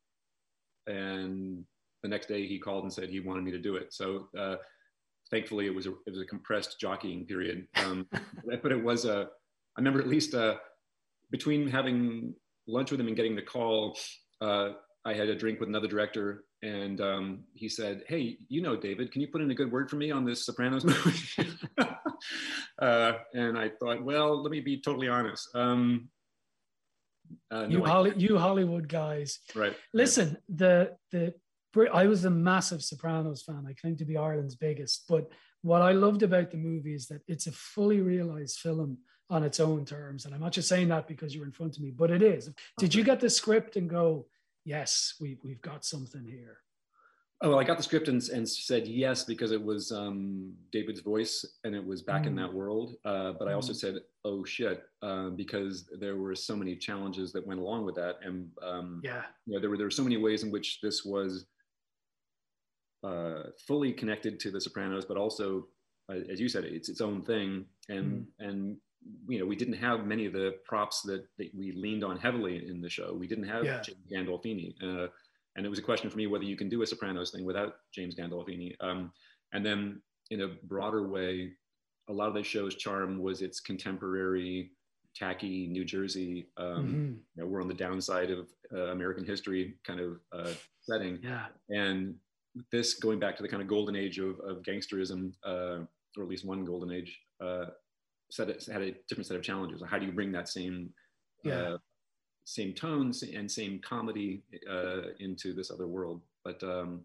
[0.86, 1.64] and
[2.02, 3.92] the next day he called and said he wanted me to do it.
[3.92, 4.56] So uh,
[5.30, 7.66] thankfully it was a it was a compressed jockeying period.
[7.76, 8.06] Um,
[8.62, 9.28] but it was a
[9.76, 10.56] I remember at least uh,
[11.30, 12.34] between having
[12.66, 13.96] lunch with him and getting the call,
[14.40, 14.70] uh,
[15.04, 19.12] I had a drink with another director, and um, he said, "Hey, you know David,
[19.12, 21.50] can you put in a good word for me on this Sopranos movie?"
[22.80, 25.48] uh, and I thought, well, let me be totally honest.
[25.54, 26.08] Um,
[27.50, 29.38] uh, you, no, Holly, you Hollywood guys.
[29.54, 29.74] right.
[29.92, 31.34] Listen, the the
[31.92, 33.66] I was a massive Sopranos fan.
[33.68, 35.04] I claim to be Ireland's biggest.
[35.08, 35.30] But
[35.62, 39.60] what I loved about the movie is that it's a fully realized film on its
[39.60, 40.24] own terms.
[40.24, 42.50] And I'm not just saying that because you're in front of me, but it is.
[42.78, 44.26] Did you get the script and go,
[44.64, 46.58] yes, we, we've got something here?
[47.42, 51.00] Oh, well, I got the script and, and said yes because it was um, David's
[51.00, 52.36] voice and it was back in Mm.
[52.38, 52.96] that world.
[53.04, 53.76] Uh, but I also Mm.
[53.76, 53.94] said,
[54.24, 58.16] oh shit, uh, because there were so many challenges that went along with that.
[58.22, 59.26] And um, Yeah.
[59.44, 61.46] you know, there were there were so many ways in which this was
[63.04, 65.68] uh, fully connected to The Sopranos, but also,
[66.08, 67.66] uh, as you said, it's its own thing.
[67.90, 68.78] And and
[69.28, 72.66] you know, we didn't have many of the props that, that we leaned on heavily
[72.66, 73.12] in the show.
[73.12, 73.80] We didn't have Yeah.
[73.82, 75.08] James Gandolfini, uh,
[75.56, 77.74] and it was a question for me whether you can do a Sopranos thing without
[77.92, 78.74] James Gandolfini.
[78.80, 79.12] Um,
[79.52, 81.52] and then, in a broader way,
[82.08, 84.72] a lot of the show's charm was its contemporary
[85.14, 86.46] tacky New Jersey.
[86.56, 87.14] Um, Mhm.
[87.34, 91.20] you know, we're on the downside of uh, American history kind of uh, setting.
[91.22, 91.46] Yeah.
[91.70, 92.16] And
[92.70, 95.84] this going back to the kind of golden age of, of gangsterism, uh,
[96.16, 97.66] or at least one golden age, uh,
[98.30, 99.82] set it, had a different set of challenges.
[99.86, 100.92] How do you bring that same
[101.44, 101.76] Yeah.
[102.46, 106.22] Same tones and same comedy uh, into this other world?
[106.44, 107.04] But um,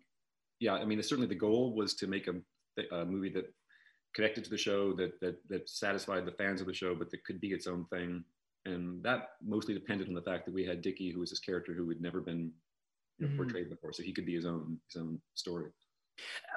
[0.60, 2.36] yeah, I mean, certainly the goal was to make a,
[2.96, 3.52] a movie that
[4.14, 7.24] connected to the show, that that that satisfied the fans of the show, but that
[7.26, 8.24] could be its own thing.
[8.66, 11.74] And that mostly depended on the fact that we had Dickie, who was this character
[11.74, 12.52] who had never been
[13.18, 13.38] you know, Mhm.
[13.38, 15.72] portrayed before, so he could be his own his own story.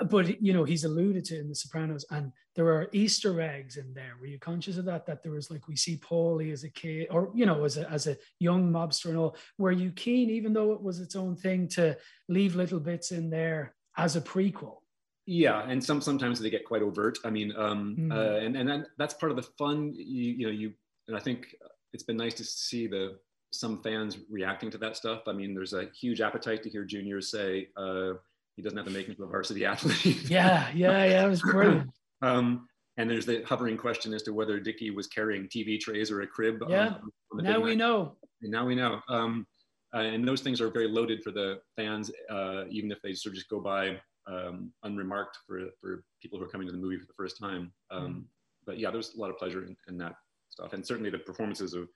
[0.09, 3.92] But you know, he's alluded to in The Sopranos, and there are Easter eggs in
[3.94, 4.14] there.
[4.20, 5.07] Were you conscious of that?
[5.07, 7.90] That there was like we see Paulie as a kid, or you know, as a
[7.90, 9.37] as a young mobster and all.
[9.59, 11.96] Were you keen, even though it was its own thing, to
[12.29, 14.79] leave little bits in there as a prequel?
[15.27, 17.18] Yeah, and some sometimes they get quite overt.
[17.24, 18.12] I mean, um, Mm.
[18.12, 19.92] uh, and and that, that's part of the fun.
[19.94, 20.72] You, you know, you
[21.09, 21.55] and I think
[21.92, 23.18] it's been nice to see the
[23.53, 25.22] some fans reacting to that stuff.
[25.29, 28.14] I mean, there's a huge appetite to hear juniors say uh,
[28.56, 30.28] he doesn't have to make of a varsity athlete.
[30.30, 31.26] Yeah, yeah, yeah.
[31.26, 31.90] It was brilliant.
[32.22, 36.20] um, and there's the hovering question as to whether Dickie was carrying TV trays or
[36.22, 36.62] a crib.
[36.62, 36.94] on- Yeah.
[37.32, 38.16] on the Now we know.
[38.42, 39.00] And now we know.
[39.08, 39.46] Um,
[39.94, 43.32] uh, and those things are very loaded for the fans, uh, even if they sort
[43.32, 46.98] of just go by um, unremarked for, for people who are coming to the movie
[46.98, 47.72] for the first time.
[47.90, 48.26] Um,
[48.66, 50.14] But yeah, there's a lot of pleasure in, in that
[50.48, 50.72] stuff.
[50.72, 51.88] And certainly the performances of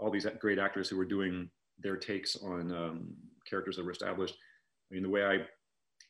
[0.00, 3.14] all these great actors who were doing their takes on um,
[3.48, 4.34] characters that were established.
[4.90, 5.46] I mean, the way I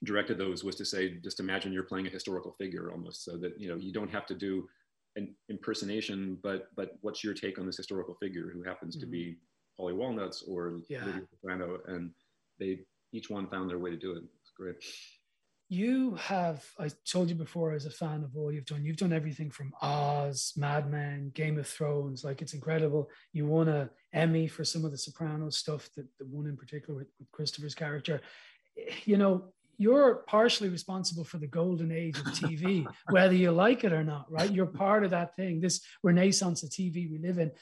[0.04, 3.60] directed those was to say, just imagine you're playing a historical figure almost, so that
[3.60, 4.68] you know you don't have to do
[5.16, 9.24] an impersonation, but but what's your take on this historical figure who happens to be
[9.24, 9.82] mm-hmm.
[9.82, 11.04] Paulie Walnuts or Yeah.
[11.04, 12.10] Livia Soprano, and
[12.58, 12.80] they
[13.12, 14.22] each one found their way to do it.
[14.40, 14.76] It's great.
[15.70, 19.12] You have, I told you before, as a fan of all you've done, you've done
[19.12, 22.24] everything from Oz, Mad Men, Game of Thrones.
[22.24, 23.10] Like it's incredible.
[23.34, 26.98] You won a Emmy for some of the Soprano stuff, that the one in particular
[26.98, 28.22] with, with Christopher's character.
[29.04, 33.92] You know, you're partially responsible for the golden age of TV, whether you like it
[33.92, 34.50] or not, right?
[34.50, 37.52] You're part of that thing, this renaissance of TV we live in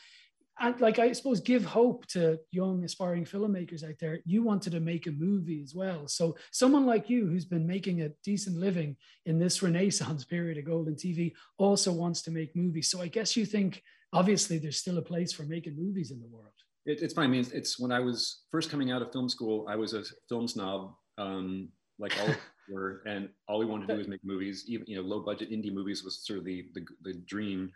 [0.59, 4.21] and like I suppose give hope to young aspiring filmmakers out there.
[4.25, 6.09] You wanted to make a movie as well.
[6.09, 10.65] So someone like you who's been making a decent living in this renaissance period of
[10.65, 12.91] golden TV also wants to make movies.
[12.91, 16.29] So I guess you think obviously there's still a place for making movies in the
[16.29, 16.53] world.
[16.87, 17.27] It, it's fine.
[17.27, 19.93] I mean, it's, it's when I was first coming out of film school, I was
[19.93, 21.69] a film snob, um,
[21.99, 22.35] like all
[22.69, 24.65] were, and all we wanted to do was make movies.
[24.69, 27.73] Even you know, low budget indie movies was sort of the the, the dream,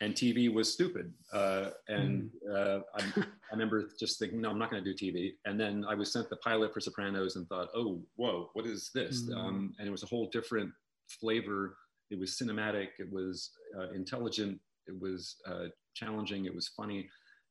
[0.00, 1.12] and TV was stupid.
[1.32, 5.34] Uh, and uh, I, I remember just thinking, no, I'm not going to do TV.
[5.44, 8.90] And then I was sent the pilot for Sopranos and thought, oh, whoa, what is
[8.94, 9.24] this?
[9.24, 9.36] Mm.
[9.36, 10.72] Um, and it was a whole different
[11.08, 11.76] flavor.
[12.10, 12.88] It was cinematic.
[12.98, 14.58] It was uh, intelligent.
[14.86, 16.46] It was uh, challenging.
[16.46, 17.08] It was funny.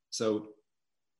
[0.09, 0.47] So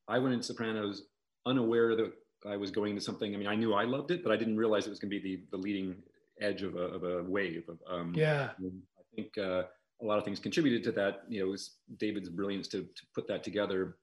[0.07, 1.03] I went in Sopranos
[1.45, 2.11] unaware that
[2.47, 3.33] I was going to something.
[3.33, 5.19] I mean, I knew I loved it, but I didn't realize it was going to
[5.19, 5.95] be the, the leading
[6.39, 7.63] edge of a, of a wave.
[7.67, 8.51] Of, um, Yeah.
[8.61, 9.63] I think uh,
[10.01, 11.23] a lot of things contributed to that.
[11.27, 13.97] You know, it was David's brilliance to, to put that together,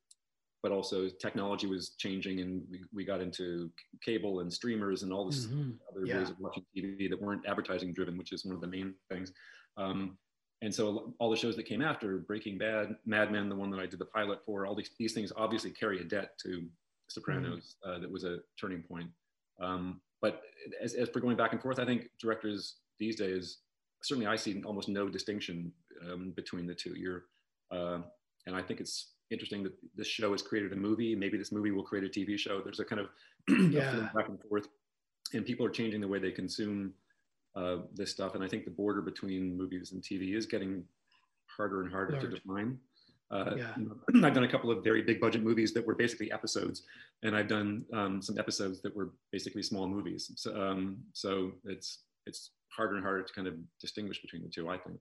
[0.62, 3.70] but also technology was changing and we, we got into
[4.05, 5.79] cable and streamers and all this Mhm.
[5.90, 6.18] other Yeah.
[6.18, 9.33] ways of watching TV that weren't advertising driven, which is one of the main things.
[9.79, 10.18] Um,
[10.62, 13.79] and so all the shows that came after Breaking Bad, Mad Men, the one that
[13.81, 16.66] I did the pilot for, all these, these things obviously carry a debt to
[17.08, 17.76] Sopranos.
[17.84, 19.08] Uh, that was a turning point.
[19.60, 20.42] Um, but
[20.82, 23.58] as, as for going back and forth, I think directors these days,
[24.02, 25.72] certainly I see almost no distinction
[26.10, 26.94] um, between the two.
[26.96, 27.24] You're,
[27.70, 28.00] uh,
[28.46, 31.14] and I think it's interesting that this show has created a movie.
[31.14, 32.60] Maybe this movie will create a TV show.
[32.60, 33.08] There's a kind of
[33.72, 34.08] Yeah.
[34.14, 34.68] back and forth,
[35.32, 36.92] and people are changing the way they consume
[37.54, 38.34] uh, this stuff.
[38.34, 40.84] And I think the border between movies and TV is getting
[41.46, 42.34] harder and harder to Blurred.
[42.42, 42.78] define.
[43.30, 43.74] Uh, Yeah.
[44.24, 46.82] I've done a couple of very big budget movies that were basically episodes,
[47.22, 50.30] and I've done um, some episodes that were basically small movies.
[50.36, 54.68] So, um, so it's it's harder and harder to kind of distinguish between the two.
[54.68, 54.98] I think.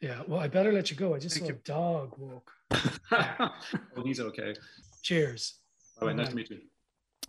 [0.00, 0.22] Yeah.
[0.26, 1.14] Well, I better let you go.
[1.14, 2.50] I just Thank saw a dog walk.
[3.10, 4.54] well, he's okay.
[5.02, 5.54] Cheers.
[6.00, 6.58] All right, nice to meet you.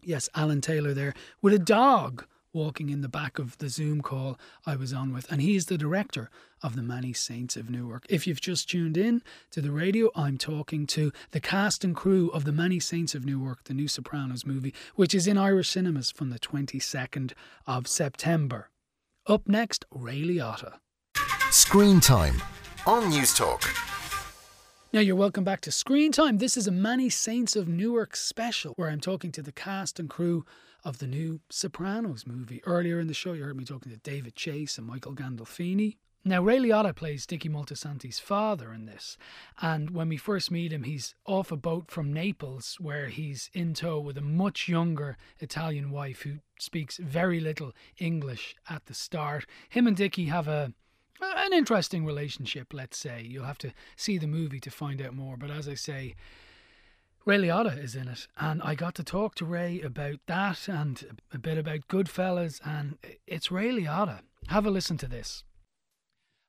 [0.02, 4.38] Yes, Alan Taylor there with a dog walking in the back of the Zoom call
[4.66, 5.30] I was on with.
[5.32, 6.30] And he's the director
[6.62, 8.06] of The Many Saints of Newark.
[8.10, 12.30] If you've just tuned in to the radio, I'm talking to the cast and crew
[12.30, 16.12] of The Many Saints of Newark, the new Sopranos movie, which is in Irish cinemas
[16.12, 17.34] from the 22nd
[17.66, 18.70] of September.
[19.26, 20.76] Up next, Ray Liotta.
[21.50, 22.42] Screen Time
[22.86, 23.64] on News Talk.
[24.92, 26.38] Now, you're welcome back to Screen Time.
[26.38, 30.08] This is a Many Saints of Newark special where I'm talking to the cast and
[30.08, 30.46] crew
[30.84, 32.62] of the new Sopranos movie.
[32.66, 35.98] Earlier in the show, you heard me talking to David Chase and Michael Gandolfini.
[36.26, 39.18] Now, Ray Liotta plays Dickie Moltisanti's father in this,
[39.62, 43.74] and when we first meet him, he's off a boat from Naples, where he's in
[43.74, 49.46] tow with a much younger Italian wife who speaks very little English at the start.
[49.68, 50.74] Him and Dickie have a
[51.22, 53.22] an interesting relationship, let's say.
[53.22, 56.16] You'll have to see the movie to find out more, but as I say,
[57.26, 61.22] Ray Liotta is in it, and I got to talk to Ray about that and
[61.34, 64.20] a bit about Goodfellas, and it's Ray Liotta.
[64.50, 65.46] Have a listen to this.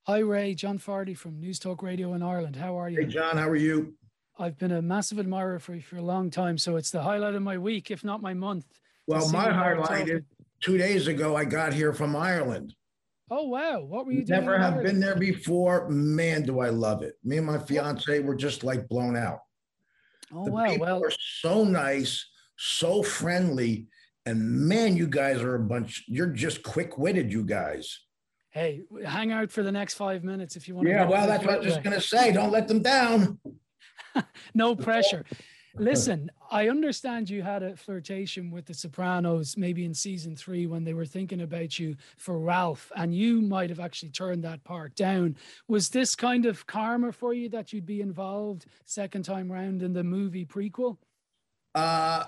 [0.08, 0.52] Hi, Ray.
[0.54, 2.56] John Fardy from News Talk Radio in Ireland.
[2.56, 3.02] How are you?
[3.02, 3.36] Hey, John.
[3.36, 3.94] How are you?
[4.36, 7.36] I've been a massive admirer for you for a long time, so it's the highlight
[7.36, 8.66] of my week, if not my month.
[9.06, 10.22] Well, my highlight is
[10.60, 11.36] two days ago.
[11.36, 12.74] I got here from Ireland.
[13.30, 13.80] Oh wow!
[13.80, 14.40] What were you doing?
[14.40, 15.88] Never have been there before.
[15.88, 17.14] Man, do I love it!
[17.22, 19.38] Me and my fiance were just like blown out.
[20.34, 20.76] Oh the wow!
[20.78, 23.86] Well, are so nice, so friendly,
[24.26, 26.04] and man, you guys are a bunch.
[26.08, 28.00] You're just quick witted, you guys
[28.54, 30.88] hey, hang out for the next five minutes if you want.
[30.88, 32.32] Yeah, well, that's what I was just going to say.
[32.32, 33.38] Don't let them down.
[34.54, 35.24] no pressure.
[35.76, 40.84] Listen, I understand you had a flirtation with the Sopranos maybe in season three when
[40.84, 44.94] they were thinking about you for Ralph, and you might have actually turned that part
[44.94, 45.36] down.
[45.66, 49.92] Was this kind of karma for you that you'd be involved second time round in
[49.92, 50.96] the movie prequel?
[51.74, 52.24] Uh,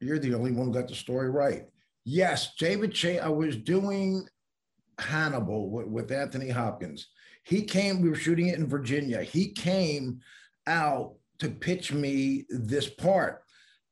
[0.00, 1.64] you're the only one who got the story right.
[2.04, 3.20] Yes, David Chase.
[3.20, 4.28] I was doing
[5.00, 7.08] Hannibal with, with Anthony Hopkins.
[7.42, 9.20] He came, we were shooting it in Virginia.
[9.22, 10.20] He came
[10.68, 13.42] out to pitch me this part.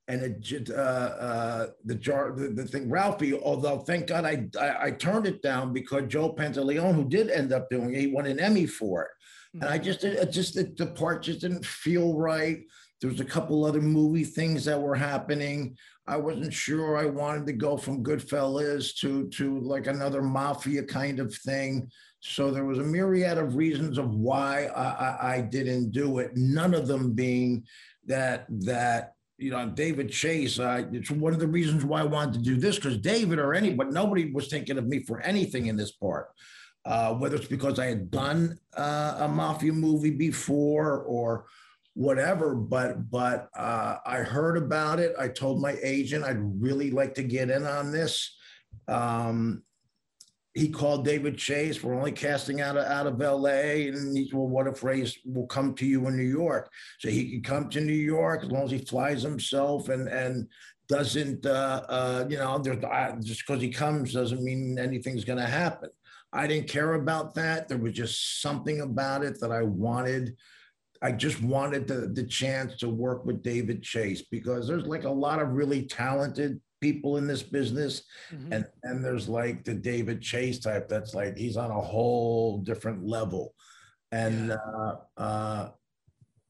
[0.09, 3.35] And it, uh, uh, the jar, the, the, thing, Ralphie.
[3.35, 7.53] Although thank God I, I, I turned it down because Joe Pantoliano, who did end
[7.53, 9.11] up doing it, he won an Emmy for it.
[9.55, 12.63] And I just, it just the, the part just didn't feel right.
[13.01, 15.77] There was a couple other movie things that were happening.
[16.07, 21.21] I wasn't sure I wanted to go from Goodfellas to to like another mafia kind
[21.21, 21.91] of thing.
[22.25, 26.37] So there was a myriad of reasons of why I, I, I didn't do it.
[26.37, 27.65] None of them being
[28.07, 30.59] that that you know David Chase.
[30.61, 33.75] It's one of the reasons why I wanted to do this because David or any,
[33.75, 36.29] but nobody was thinking of me for anything in this part.
[36.85, 41.47] Uh, whether it's because I had done uh, a mafia movie before or
[41.95, 47.15] whatever but but uh, i heard about it i told my agent i'd really like
[47.15, 48.35] to get in on this
[48.89, 49.63] um,
[50.55, 54.35] he called david chase we're only casting out of out of la and he said,
[54.35, 56.71] well what if ray will come to you in new york?
[56.99, 60.49] So he can come to new york as long as he flies himself and and
[60.89, 62.61] doesn't uh, uh, you know
[63.23, 65.89] just because he comes doesn't mean anything's going to happen.
[66.33, 67.69] I didn't care about that.
[67.69, 70.37] There was just something about it that i wanted
[71.05, 75.11] I just wanted the, the chance to work with David Chase because there's like a
[75.11, 78.03] lot of really talented people in this business.
[78.31, 78.53] Mm-hmm.
[78.53, 83.07] And, and there's like the David Chase type that's like he's on a whole different
[83.07, 83.55] level.
[84.11, 84.57] And yeah.
[84.77, 85.69] uh, uh,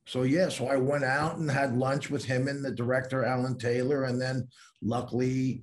[0.07, 3.57] so, yeah, so I went out and had lunch with him and the director, Alan
[3.57, 4.05] Taylor.
[4.05, 4.49] And then
[4.83, 5.63] luckily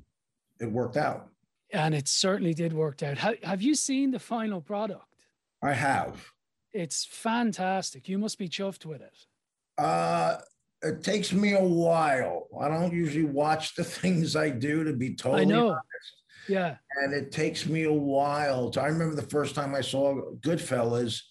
[0.62, 1.28] it worked out.
[1.74, 3.18] And it certainly did work out.
[3.18, 5.04] Have, have you seen the final product?
[5.62, 6.26] I have.
[6.72, 8.08] It's fantastic.
[8.08, 9.18] You must be chuffed with it.
[9.78, 10.38] Uh,
[10.82, 12.48] it takes me a while.
[12.60, 15.70] I don't usually watch the things I do to be totally I know.
[15.70, 15.84] honest.
[16.48, 16.76] Yeah.
[17.04, 18.72] And it takes me a while.
[18.72, 21.22] To, I remember the first time I saw Goodfellas,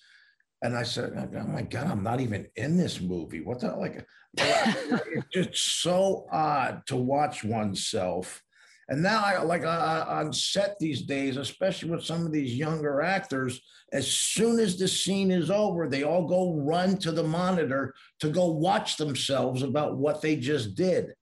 [0.62, 3.40] and I said, "Oh, oh my God, I'm not even in this movie.
[3.40, 4.06] What the like?"
[4.36, 8.42] it's just so odd to watch oneself.
[8.90, 13.02] And now, I like uh, on set these days, especially with some of these younger
[13.02, 13.60] actors,
[13.92, 18.30] as soon as the scene is over, they all go run to the monitor to
[18.30, 21.12] go watch themselves about what they just did.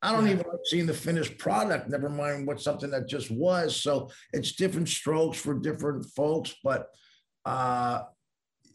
[0.00, 0.34] I don't yeah.
[0.34, 3.74] even like seeing the finished product, never mind what something that just was.
[3.74, 6.54] So it's different strokes for different folks.
[6.62, 6.86] But
[7.44, 8.02] uh,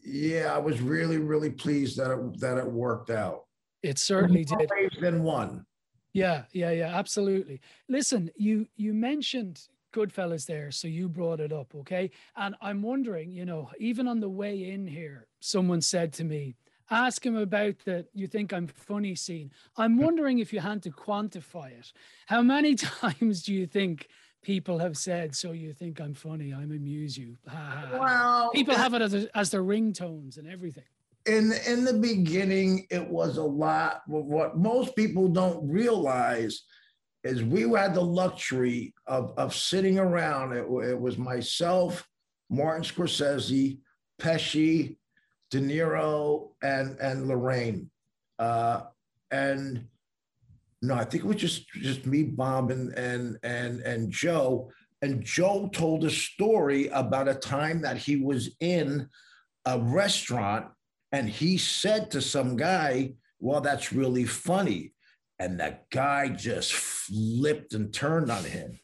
[0.04, 3.44] yeah, I was really, really pleased that it, that it worked out.
[3.82, 4.70] It certainly did.
[5.00, 5.64] Than one.
[6.14, 7.60] Yeah, yeah, yeah, absolutely.
[7.88, 9.60] Listen, you you mentioned
[9.92, 12.10] Goodfellas there, so you brought it up, okay?
[12.36, 16.54] And I'm wondering, you know, even on the way in here, someone said to me,
[16.90, 19.50] ask him about the you think I'm funny scene.
[19.76, 21.92] I'm wondering if you had to quantify it.
[22.26, 24.06] How many times do you think
[24.40, 27.38] people have said, so you think I'm funny, I'm amuse you?
[27.92, 30.84] Well, people have it as, a, as their ringtones and everything.
[31.26, 34.02] In, in the beginning, it was a lot.
[34.06, 36.62] What most people don't realize
[37.22, 40.52] is we had the luxury of, of sitting around.
[40.52, 42.06] It, it was myself,
[42.50, 43.78] Martin Scorsese,
[44.20, 44.98] Pesci,
[45.50, 47.90] De Niro, and, and Lorraine.
[48.38, 48.82] Uh,
[49.30, 49.86] and
[50.82, 54.70] no, I think it was just just me, Bob, and and and and Joe.
[55.00, 59.08] And Joe told a story about a time that he was in
[59.64, 60.66] a restaurant
[61.14, 64.94] and he said to some guy, Well, that's really funny.
[65.38, 68.80] And that guy just flipped and turned on him.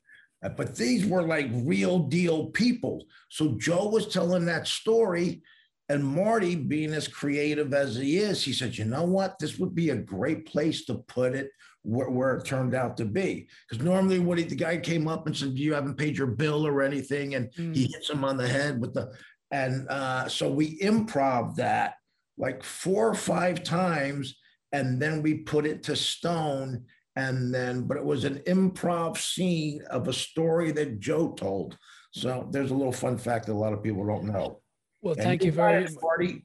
[0.56, 3.04] But these were like real deal people.
[3.30, 5.42] So Joe was telling that story.
[5.88, 9.40] And Marty, being as creative as he is, he said, You know what?
[9.40, 11.50] This would be a great place to put it
[11.82, 13.48] where, where it turned out to be.
[13.68, 16.64] Because normally, what he, the guy came up and said, You haven't paid your bill
[16.64, 17.34] or anything.
[17.34, 17.74] And mm.
[17.74, 19.12] he hits him on the head with the,
[19.50, 21.94] and uh, so we improv that
[22.40, 24.36] like four or five times.
[24.72, 26.84] And then we put it to stone.
[27.16, 31.76] And then, but it was an improv scene of a story that Joe told.
[32.12, 34.60] So there's a little fun fact that a lot of people don't know.
[35.02, 36.42] Well, and thank you very much.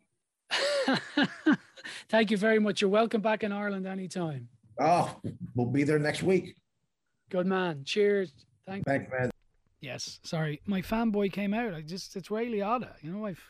[2.10, 2.82] thank you very much.
[2.82, 4.50] You're welcome back in Ireland anytime.
[4.80, 5.16] Oh,
[5.56, 6.56] we'll be there next week.
[7.30, 7.84] Good man.
[7.86, 8.34] Cheers.
[8.68, 9.32] Thank Thanks, man.
[9.82, 10.20] Yes.
[10.24, 11.74] Sorry, my fanboy came out.
[11.74, 12.92] I just it's Ray Liotta.
[13.02, 13.42] You know, I've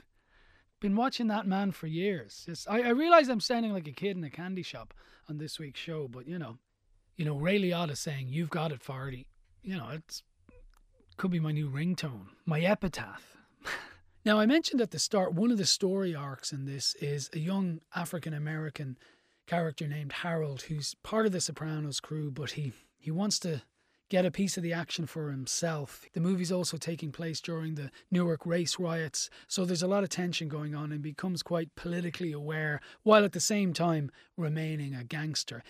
[0.80, 2.44] been watching that man for years.
[2.46, 4.94] Just, I, I realize I'm sounding like a kid in a candy shop
[5.30, 6.58] on this week's show, but you know,
[7.16, 9.26] you know, Ray Liotta saying "You've got it, Farty."
[9.64, 10.24] You know, it's
[11.18, 13.38] could be my new ringtone, my epitaph.
[14.26, 17.40] now, I mentioned at the start one of the story arcs in this is a
[17.40, 18.98] young African American
[19.48, 23.62] character named Harold, who's part of the Sopranos crew, but he, he wants to
[24.10, 26.06] get a piece of the action for himself.
[26.14, 30.10] The movie's also taking place during the Newark race riots, so there's a lot of
[30.10, 35.04] tension going on and becomes quite politically aware while at the same time remaining a
[35.04, 35.64] gangster.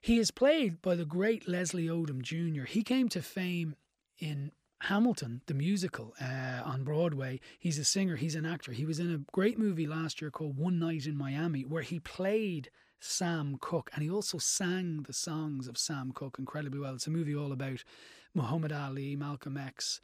[0.00, 2.64] He is played by the great Leslie Odom Jr.
[2.64, 3.76] He came to fame
[4.18, 4.52] in
[4.82, 7.40] Hamilton, the musical uh, on Broadway.
[7.58, 8.72] He's a singer, he's an actor.
[8.72, 12.00] He was in a great movie last year called One Night in Miami, where he
[12.00, 12.68] played
[13.02, 16.94] Sam Cooke, and he also sang the songs of Sam Cooke incredibly well.
[16.94, 17.82] It's a movie all about
[18.32, 20.00] Muhammad Ali, Malcolm X,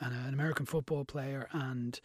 [0.00, 2.00] and an American football player, and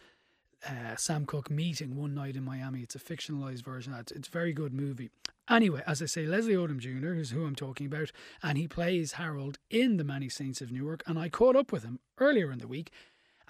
[0.68, 2.80] uh, Sam Cooke meeting one night in Miami.
[2.80, 3.94] It's a fictionalized version.
[3.94, 5.10] It's, it's a very good movie.
[5.48, 7.14] Anyway, as I say, Leslie Odom Jr.
[7.14, 8.10] is who I'm talking about,
[8.42, 11.02] and he plays Harold in The Many Saints of Newark.
[11.06, 12.90] And I caught up with him earlier in the week,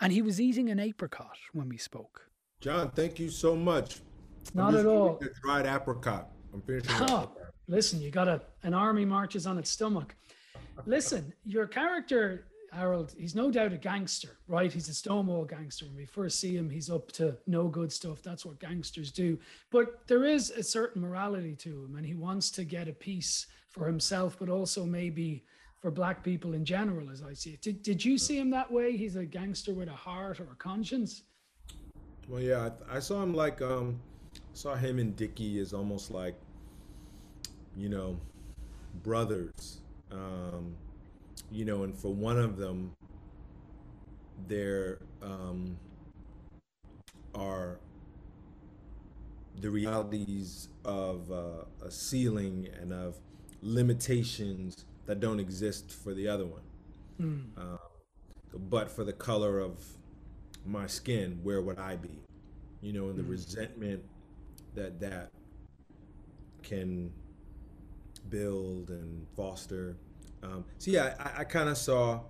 [0.00, 2.28] and he was eating an apricot when we spoke.
[2.60, 4.00] John, thank you so much.
[4.54, 5.20] Not at all.
[5.42, 6.30] dried apricot.
[6.52, 6.90] I'm finishing.
[7.08, 7.30] Oh,
[7.68, 10.14] listen, you got a an army marches on its stomach.
[10.86, 14.72] Listen, your character Harold, he's no doubt a gangster, right?
[14.72, 15.84] He's a Stonewall gangster.
[15.84, 18.22] When we first see him, he's up to no good stuff.
[18.22, 19.38] That's what gangsters do.
[19.70, 23.46] But there is a certain morality to him, and he wants to get a piece
[23.68, 25.44] for himself, but also maybe
[25.80, 27.60] for black people in general, as I see it.
[27.60, 28.96] Did, did you see him that way?
[28.96, 31.24] He's a gangster with a heart or a conscience?
[32.26, 34.00] Well, yeah, I, I saw him like um,
[34.54, 36.34] saw him and Dickie as almost like,
[37.76, 38.18] you know,
[39.02, 39.80] brothers.
[40.10, 40.74] Um,
[41.50, 42.92] you know, and for one of them,
[44.48, 45.76] there um,
[47.34, 47.78] are
[49.60, 53.16] the realities of uh, a ceiling and of
[53.60, 56.62] limitations that don't exist for the other one.
[57.20, 57.44] Mm.
[57.56, 57.78] Uh,
[58.54, 59.84] but for the color of
[60.66, 62.20] my skin, where would I be?
[62.80, 63.30] You know, and the mm.
[63.30, 64.02] resentment
[64.74, 65.30] that that
[66.62, 67.12] can
[68.28, 69.96] build and foster.
[70.42, 72.20] Um, so yeah, I, I kind of saw,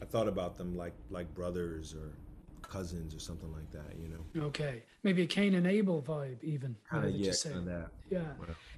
[0.00, 2.16] I thought about them like like brothers or
[2.62, 4.46] cousins or something like that, you know.
[4.46, 6.76] Okay, maybe a Cain and Abel vibe, even.
[6.88, 7.88] Kind of yeah, that.
[8.10, 8.20] Yeah.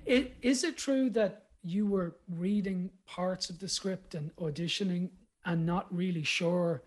[0.04, 5.10] It is it true that you were reading parts of the script and auditioning
[5.44, 6.82] and not really sure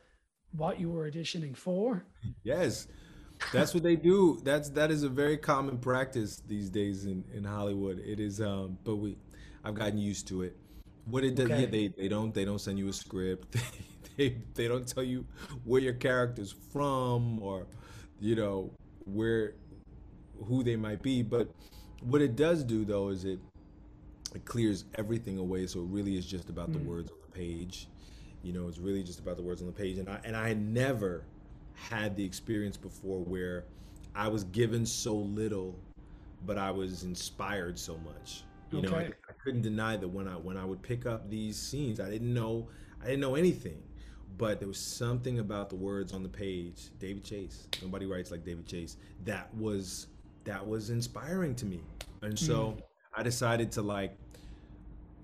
[0.51, 2.05] what you were auditioning for?
[2.43, 2.87] Yes.
[3.53, 4.39] That's what they do.
[4.43, 7.99] That's that is a very common practice these days in, in Hollywood.
[7.99, 9.17] It is um but we
[9.63, 10.55] I've gotten used to it.
[11.05, 11.61] What it does, okay.
[11.61, 13.51] yeah, they, they don't they don't send you a script.
[13.51, 13.61] They,
[14.17, 15.25] they they don't tell you
[15.63, 17.67] where your character's from or
[18.19, 18.71] you know
[19.05, 19.53] where
[20.45, 21.23] who they might be.
[21.23, 21.49] But
[22.01, 23.39] what it does do though is it
[24.35, 25.67] it clears everything away.
[25.67, 26.73] So it really is just about mm.
[26.73, 27.87] the words on the page.
[28.43, 29.97] You know, it's really just about the words on the page.
[29.97, 31.25] And I and I never
[31.89, 33.65] had the experience before where
[34.15, 35.77] I was given so little,
[36.45, 38.43] but I was inspired so much.
[38.71, 38.87] You okay.
[38.87, 41.99] know, I, I, couldn't deny that when I when I would pick up these scenes,
[41.99, 42.67] I didn't know
[43.01, 43.81] I didn't know anything,
[44.37, 46.89] but there was something about the words on the page.
[46.99, 48.97] David Chase, nobody writes like David Chase.
[49.25, 50.07] That was
[50.43, 51.81] that was inspiring to me,
[52.21, 52.81] and so mm.
[53.15, 54.15] I decided to like,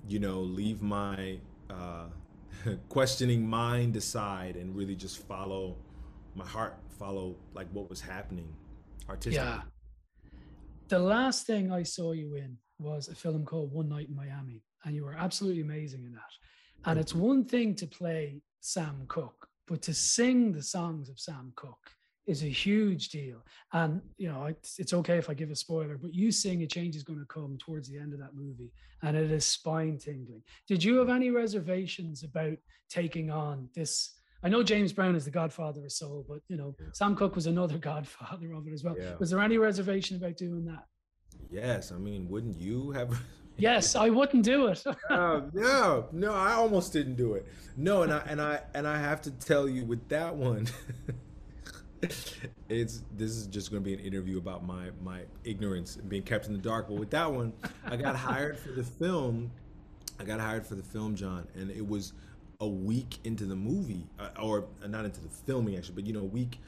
[0.08, 1.38] you know, leave my
[1.70, 2.06] uh,
[2.90, 5.76] questioning mind aside and really just follow
[6.36, 8.48] my heart, follow like what was happening
[9.10, 9.48] artistically.
[9.48, 9.62] Yeah.
[10.88, 14.62] The last thing I saw you in was a film called One Night in Miami,
[14.84, 16.22] and you were absolutely amazing in that.
[16.86, 21.54] And it's one thing to play Sam Cooke, but to sing the songs of Sam
[21.56, 21.90] Cooke
[22.28, 23.44] is a huge deal.
[23.74, 26.68] And you know, it's, it's okay if I give a spoiler, but you sing "A
[26.68, 28.72] Change Is Going to Come" towards the end of that movie,
[29.02, 30.44] and it is spine tingling.
[30.68, 32.58] Did you have any reservations about
[32.90, 34.20] taking on this?
[34.46, 37.48] I know James Brown is the godfather of soul, but you know, Sam Cooke was
[37.48, 38.96] another godfather of it as well.
[38.98, 39.16] Yeah.
[39.18, 40.86] Was there any reservation about doing that?
[41.50, 43.20] Yes, I mean, wouldn't you have?
[43.58, 44.84] Yes, I wouldn't do it.
[45.10, 47.48] uh, no, no, I almost didn't do it.
[47.78, 50.68] No, and I and I and I have to tell you with that one,
[52.68, 56.24] it's this is just going to be an interview about my my ignorance and being
[56.24, 56.90] kept in the dark.
[56.90, 57.54] But with that one,
[57.86, 59.50] I got hired for the film.
[60.20, 62.12] I got hired for the film, John, and it was
[62.60, 66.14] a week into the movie, uh, or uh, not into the filming actually, but you
[66.14, 66.60] know, a week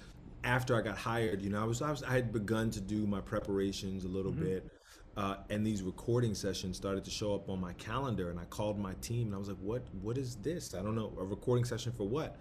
[0.44, 1.42] after I got hired.
[1.42, 4.32] You know, I was I, was, I had begun to do my preparations a little
[4.32, 4.44] mm-hmm.
[4.44, 4.72] bit.
[5.16, 8.78] Uh, and these recording sessions started to show up on my calendar and i called
[8.78, 11.66] my team and i was like what what is this i don't know a recording
[11.66, 12.38] session for what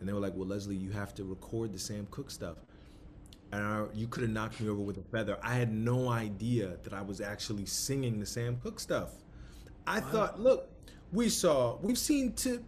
[0.00, 2.58] and they were like, "Well, Leslie, you have to record the Sam Cooke stuff."
[3.52, 5.38] And I, you could have knocked me over with a feather.
[5.42, 9.10] I had no idea that I was actually singing the Sam Cooke stuff.
[9.86, 10.06] I wow.
[10.06, 10.68] thought, look,
[11.12, 12.62] we saw, we've seen to,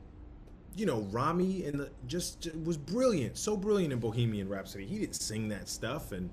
[0.76, 4.86] you know, Rami and the just, just was brilliant, so brilliant in Bohemian Rhapsody.
[4.86, 6.30] He didn't sing that stuff, and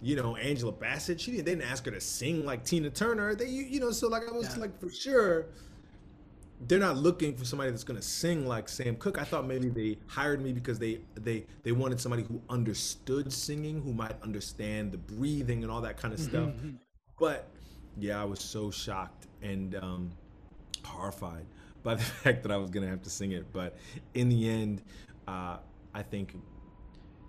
[0.00, 3.34] you know, Angela Bassett, she didn't, they didn't ask her to sing like Tina Turner.
[3.34, 4.62] They, you, you know, so like I was yeah.
[4.62, 5.46] like for sure
[6.68, 9.20] they're not looking for somebody that's going to sing like Sam Cooke.
[9.20, 13.82] I thought maybe they hired me because they they they wanted somebody who understood singing,
[13.82, 16.50] who might understand the breathing and all that kind of stuff.
[16.50, 16.70] Mm-hmm.
[17.18, 17.48] But
[17.98, 20.10] yeah, I was so shocked and um,
[20.84, 21.46] horrified
[21.82, 23.52] by the fact that I was going to have to sing it.
[23.52, 23.76] But
[24.14, 24.82] in the end,
[25.28, 25.58] uh,
[25.94, 26.36] I think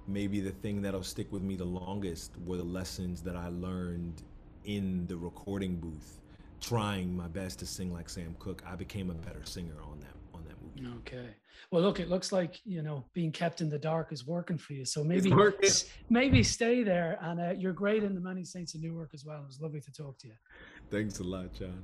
[0.07, 4.23] maybe the thing that'll stick with me the longest were the lessons that I learned
[4.65, 6.19] in the recording booth
[6.63, 10.15] trying my best to sing like Sam Cooke, I became a better singer on that
[10.33, 10.97] on that movie.
[10.99, 11.35] Okay.
[11.71, 14.73] Well, look, it looks like you know being kept in the dark is working for
[14.73, 14.85] you.
[14.85, 15.33] So maybe
[16.09, 19.41] maybe stay there, and uh, you're great in the Many Saints of Newark as well.
[19.41, 20.35] It was lovely to talk to you.
[20.89, 21.83] Thanks a lot, John.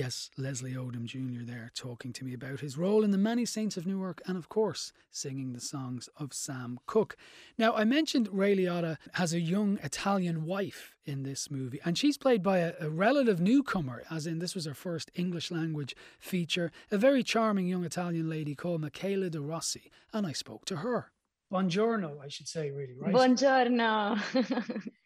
[0.00, 1.44] Yes, Leslie Odom Jr.
[1.44, 4.48] there talking to me about his role in the Many Saints of Newark and, of
[4.48, 7.18] course, singing the songs of Sam Cooke.
[7.58, 12.16] Now, I mentioned Ray Liotta has a young Italian wife in this movie, and she's
[12.16, 16.72] played by a, a relative newcomer, as in this was her first English language feature,
[16.90, 21.12] a very charming young Italian lady called Michela de Rossi, and I spoke to her.
[21.52, 23.14] Buongiorno, I should say, really, right?
[23.14, 24.18] Buongiorno.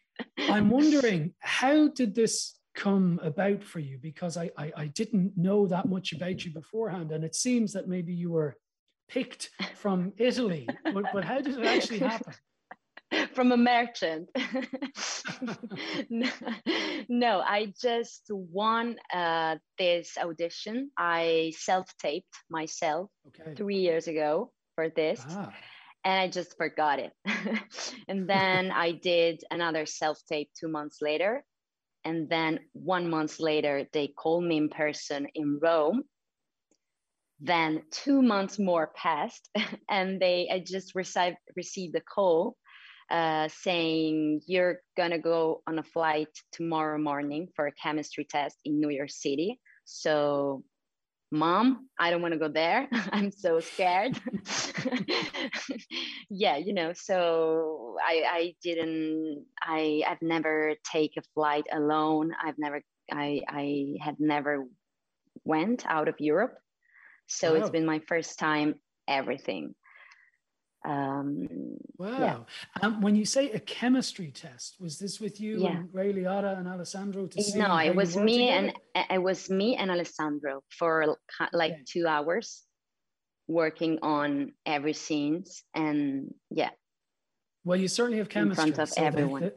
[0.37, 3.97] I'm wondering, how did this come about for you?
[3.97, 7.87] Because I, I, I didn't know that much about you beforehand, and it seems that
[7.87, 8.55] maybe you were
[9.07, 10.67] picked from Italy.
[10.83, 12.33] but, but how did it actually happen?
[13.33, 14.29] From a merchant.
[16.09, 16.27] no,
[17.09, 20.91] no, I just won uh, this audition.
[20.97, 23.55] I self taped myself okay.
[23.55, 25.23] three years ago for this.
[25.29, 25.53] Ah
[26.05, 27.11] and I just forgot it.
[28.07, 31.43] and then I did another self tape two months later.
[32.05, 36.03] And then one month later, they called me in person in Rome.
[37.41, 39.49] Then two months more passed,
[39.89, 42.55] and they I just received received a call
[43.09, 48.79] uh, saying you're gonna go on a flight tomorrow morning for a chemistry test in
[48.79, 49.59] New York City.
[49.83, 50.63] So
[51.31, 52.87] mom i don't want to go there.
[53.11, 54.19] I'm so scared.
[56.29, 62.31] Yeah you know so i i didn't i i've never take a flight alone.
[62.43, 64.65] I've never i i had never
[65.43, 66.57] went out of europe.
[67.27, 67.59] So wow.
[67.59, 68.75] it's been my first time
[69.07, 69.75] everything
[70.85, 71.47] um,
[71.97, 72.19] wow.
[72.19, 72.37] Yeah.
[72.81, 75.77] Um, when you say a chemistry test, was this with you yeah.
[75.77, 77.57] and Ray Liotta and Alessandro to see?
[77.57, 78.73] No, it was me together?
[78.93, 81.17] and it was me and Alessandro for
[81.53, 81.81] like okay.
[81.87, 82.63] two hours
[83.47, 86.69] working on every scenes and yeah.
[87.63, 88.69] Well, you certainly have chemistry.
[88.69, 89.41] In front of so everyone.
[89.41, 89.55] The, the,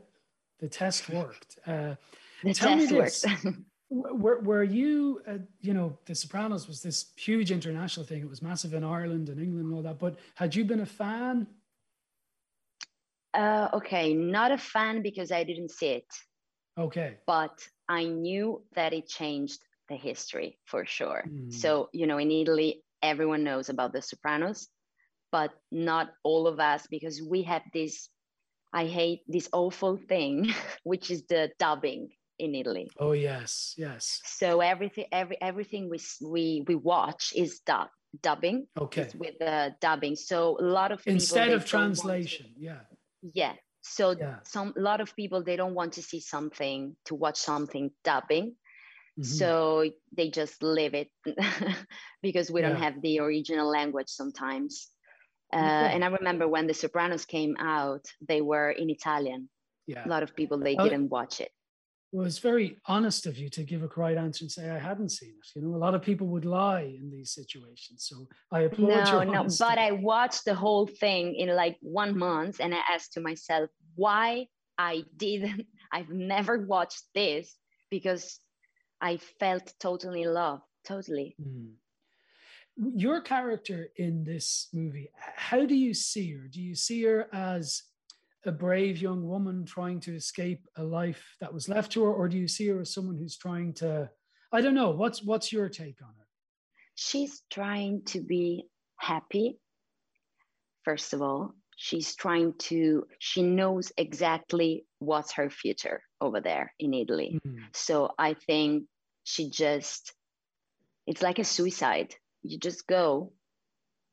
[0.60, 1.58] the, test worked.
[1.66, 1.94] Uh,
[2.42, 3.26] the test worked.
[3.90, 8.20] were, were you uh, you know the sopranos was this huge international thing.
[8.20, 10.86] It was massive in ireland and england and all that but had you been a
[10.86, 11.46] fan?
[13.34, 16.06] Uh, okay not a fan because i didn't see it.
[16.78, 17.16] Okay.
[17.26, 17.58] But
[17.88, 21.24] i knew that it changed the history for sure.
[21.26, 21.52] Mm.
[21.52, 24.68] so you know in italy everyone knows about the sopranos
[25.32, 28.10] but not all of us because we have this
[28.74, 32.90] i hate this awful thing which is the dubbing in Italy.
[32.98, 34.20] Oh yes, yes.
[34.24, 37.88] So everything, every everything we we we watch is dub,
[38.22, 38.66] dubbing.
[38.78, 39.08] Okay.
[39.16, 42.80] with the dubbing, so a lot of people, instead of translation, to, yeah.
[43.34, 43.52] Yeah.
[43.82, 44.36] So yeah.
[44.44, 48.54] some a lot of people they don't want to see something to watch something dubbing.
[49.18, 49.22] Mm-hmm.
[49.22, 51.10] So they just leave it
[52.22, 54.88] because we don't have the original language sometimes.
[55.52, 55.94] Uh, okay.
[55.94, 59.48] And I remember when The Sopranos came out, they were in Italian.
[59.86, 60.06] Yeah.
[60.06, 61.50] A lot of people they didn't watch it.
[62.12, 65.30] It's very honest of you to give a correct answer and say I hadn't seen
[65.30, 65.58] it.
[65.58, 68.06] You know, a lot of people would lie in these situations.
[68.08, 72.16] So I applaud no, your No, but I watched the whole thing in like one
[72.18, 74.46] month, and I asked to myself why
[74.78, 75.66] I didn't.
[75.92, 77.54] I've never watched this
[77.90, 78.40] because
[79.00, 81.36] I felt totally in love, totally.
[81.40, 81.72] Mm.
[82.76, 86.46] Your character in this movie, how do you see her?
[86.46, 87.82] Do you see her as
[88.48, 92.28] a brave young woman trying to escape a life that was left to her, or
[92.28, 94.10] do you see her as someone who's trying to?
[94.50, 94.90] I don't know.
[94.90, 96.26] What's what's your take on her?
[96.94, 98.64] She's trying to be
[98.96, 99.58] happy.
[100.84, 103.06] First of all, she's trying to.
[103.18, 107.38] She knows exactly what's her future over there in Italy.
[107.46, 107.64] Mm-hmm.
[107.74, 108.84] So I think
[109.24, 110.12] she just.
[111.06, 112.14] It's like a suicide.
[112.42, 113.32] You just go,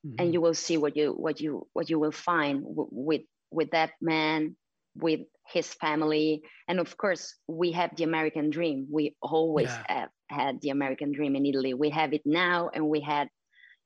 [0.06, 0.16] mm-hmm.
[0.20, 3.22] and you will see what you what you what you will find w- with
[3.52, 4.56] with that man,
[4.96, 6.42] with his family.
[6.68, 8.88] And of course, we have the American dream.
[8.92, 9.84] We always yeah.
[9.88, 11.74] have had the American dream in Italy.
[11.74, 13.30] We have it now and we had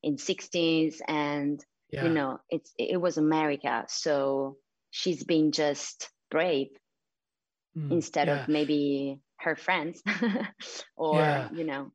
[0.03, 2.03] in 60s and yeah.
[2.03, 3.85] you know, it's it was America.
[3.87, 4.57] So
[4.91, 6.67] she's been just brave
[7.77, 8.43] mm, instead yeah.
[8.43, 10.01] of maybe her friends
[10.97, 11.91] or you know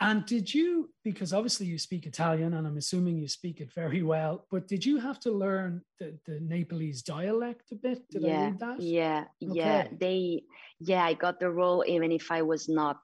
[0.00, 4.02] and did you, because obviously you speak Italian and I'm assuming you speak it very
[4.02, 8.08] well, but did you have to learn the, the Nepalese dialect a bit?
[8.10, 8.80] Did yeah, I read that?
[8.80, 9.58] Yeah, okay.
[9.58, 9.88] yeah.
[9.98, 10.42] They,
[10.78, 12.98] yeah, I got the role even if I was not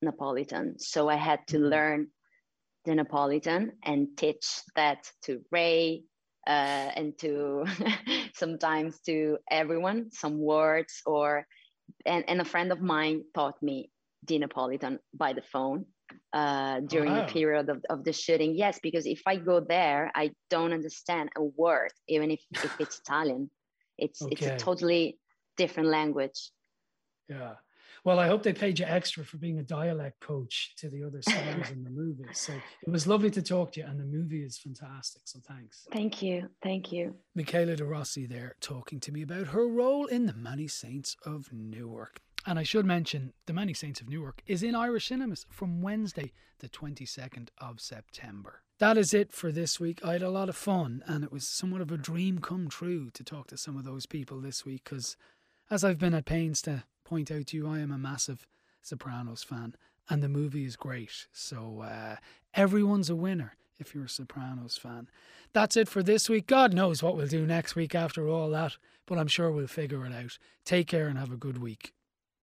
[0.00, 0.78] Neapolitan.
[0.78, 1.66] So I had to mm-hmm.
[1.66, 2.06] learn
[2.86, 6.04] the Neapolitan and teach that to Ray
[6.46, 7.66] uh, and to
[8.34, 11.46] sometimes to everyone, some words or,
[12.06, 13.90] and, and a friend of mine taught me
[14.26, 15.84] the Neapolitan by the phone
[16.32, 17.26] uh, during oh, wow.
[17.26, 18.54] the period of, of the shooting.
[18.54, 22.98] Yes, because if I go there, I don't understand a word, even if, if it's
[23.06, 23.50] Italian.
[23.98, 24.32] It's okay.
[24.32, 25.18] it's a totally
[25.56, 26.50] different language.
[27.28, 27.54] Yeah.
[28.04, 31.22] Well, I hope they paid you extra for being a dialect coach to the other
[31.22, 32.24] stars in the movie.
[32.32, 35.22] So it was lovely to talk to you, and the movie is fantastic.
[35.24, 35.86] So thanks.
[35.92, 36.48] Thank you.
[36.64, 37.14] Thank you.
[37.36, 41.50] Michela de Rossi there talking to me about her role in The Many Saints of
[41.52, 42.20] Newark.
[42.44, 46.32] And I should mention, The Many Saints of Newark is in Irish cinemas from Wednesday,
[46.58, 48.62] the 22nd of September.
[48.78, 50.04] That is it for this week.
[50.04, 53.10] I had a lot of fun, and it was somewhat of a dream come true
[53.10, 55.16] to talk to some of those people this week because,
[55.70, 58.48] as I've been at pains to point out to you, I am a massive
[58.82, 59.76] Sopranos fan,
[60.10, 61.28] and the movie is great.
[61.32, 62.16] So, uh,
[62.54, 65.08] everyone's a winner if you're a Sopranos fan.
[65.52, 66.48] That's it for this week.
[66.48, 70.04] God knows what we'll do next week after all that, but I'm sure we'll figure
[70.06, 70.38] it out.
[70.64, 71.92] Take care and have a good week.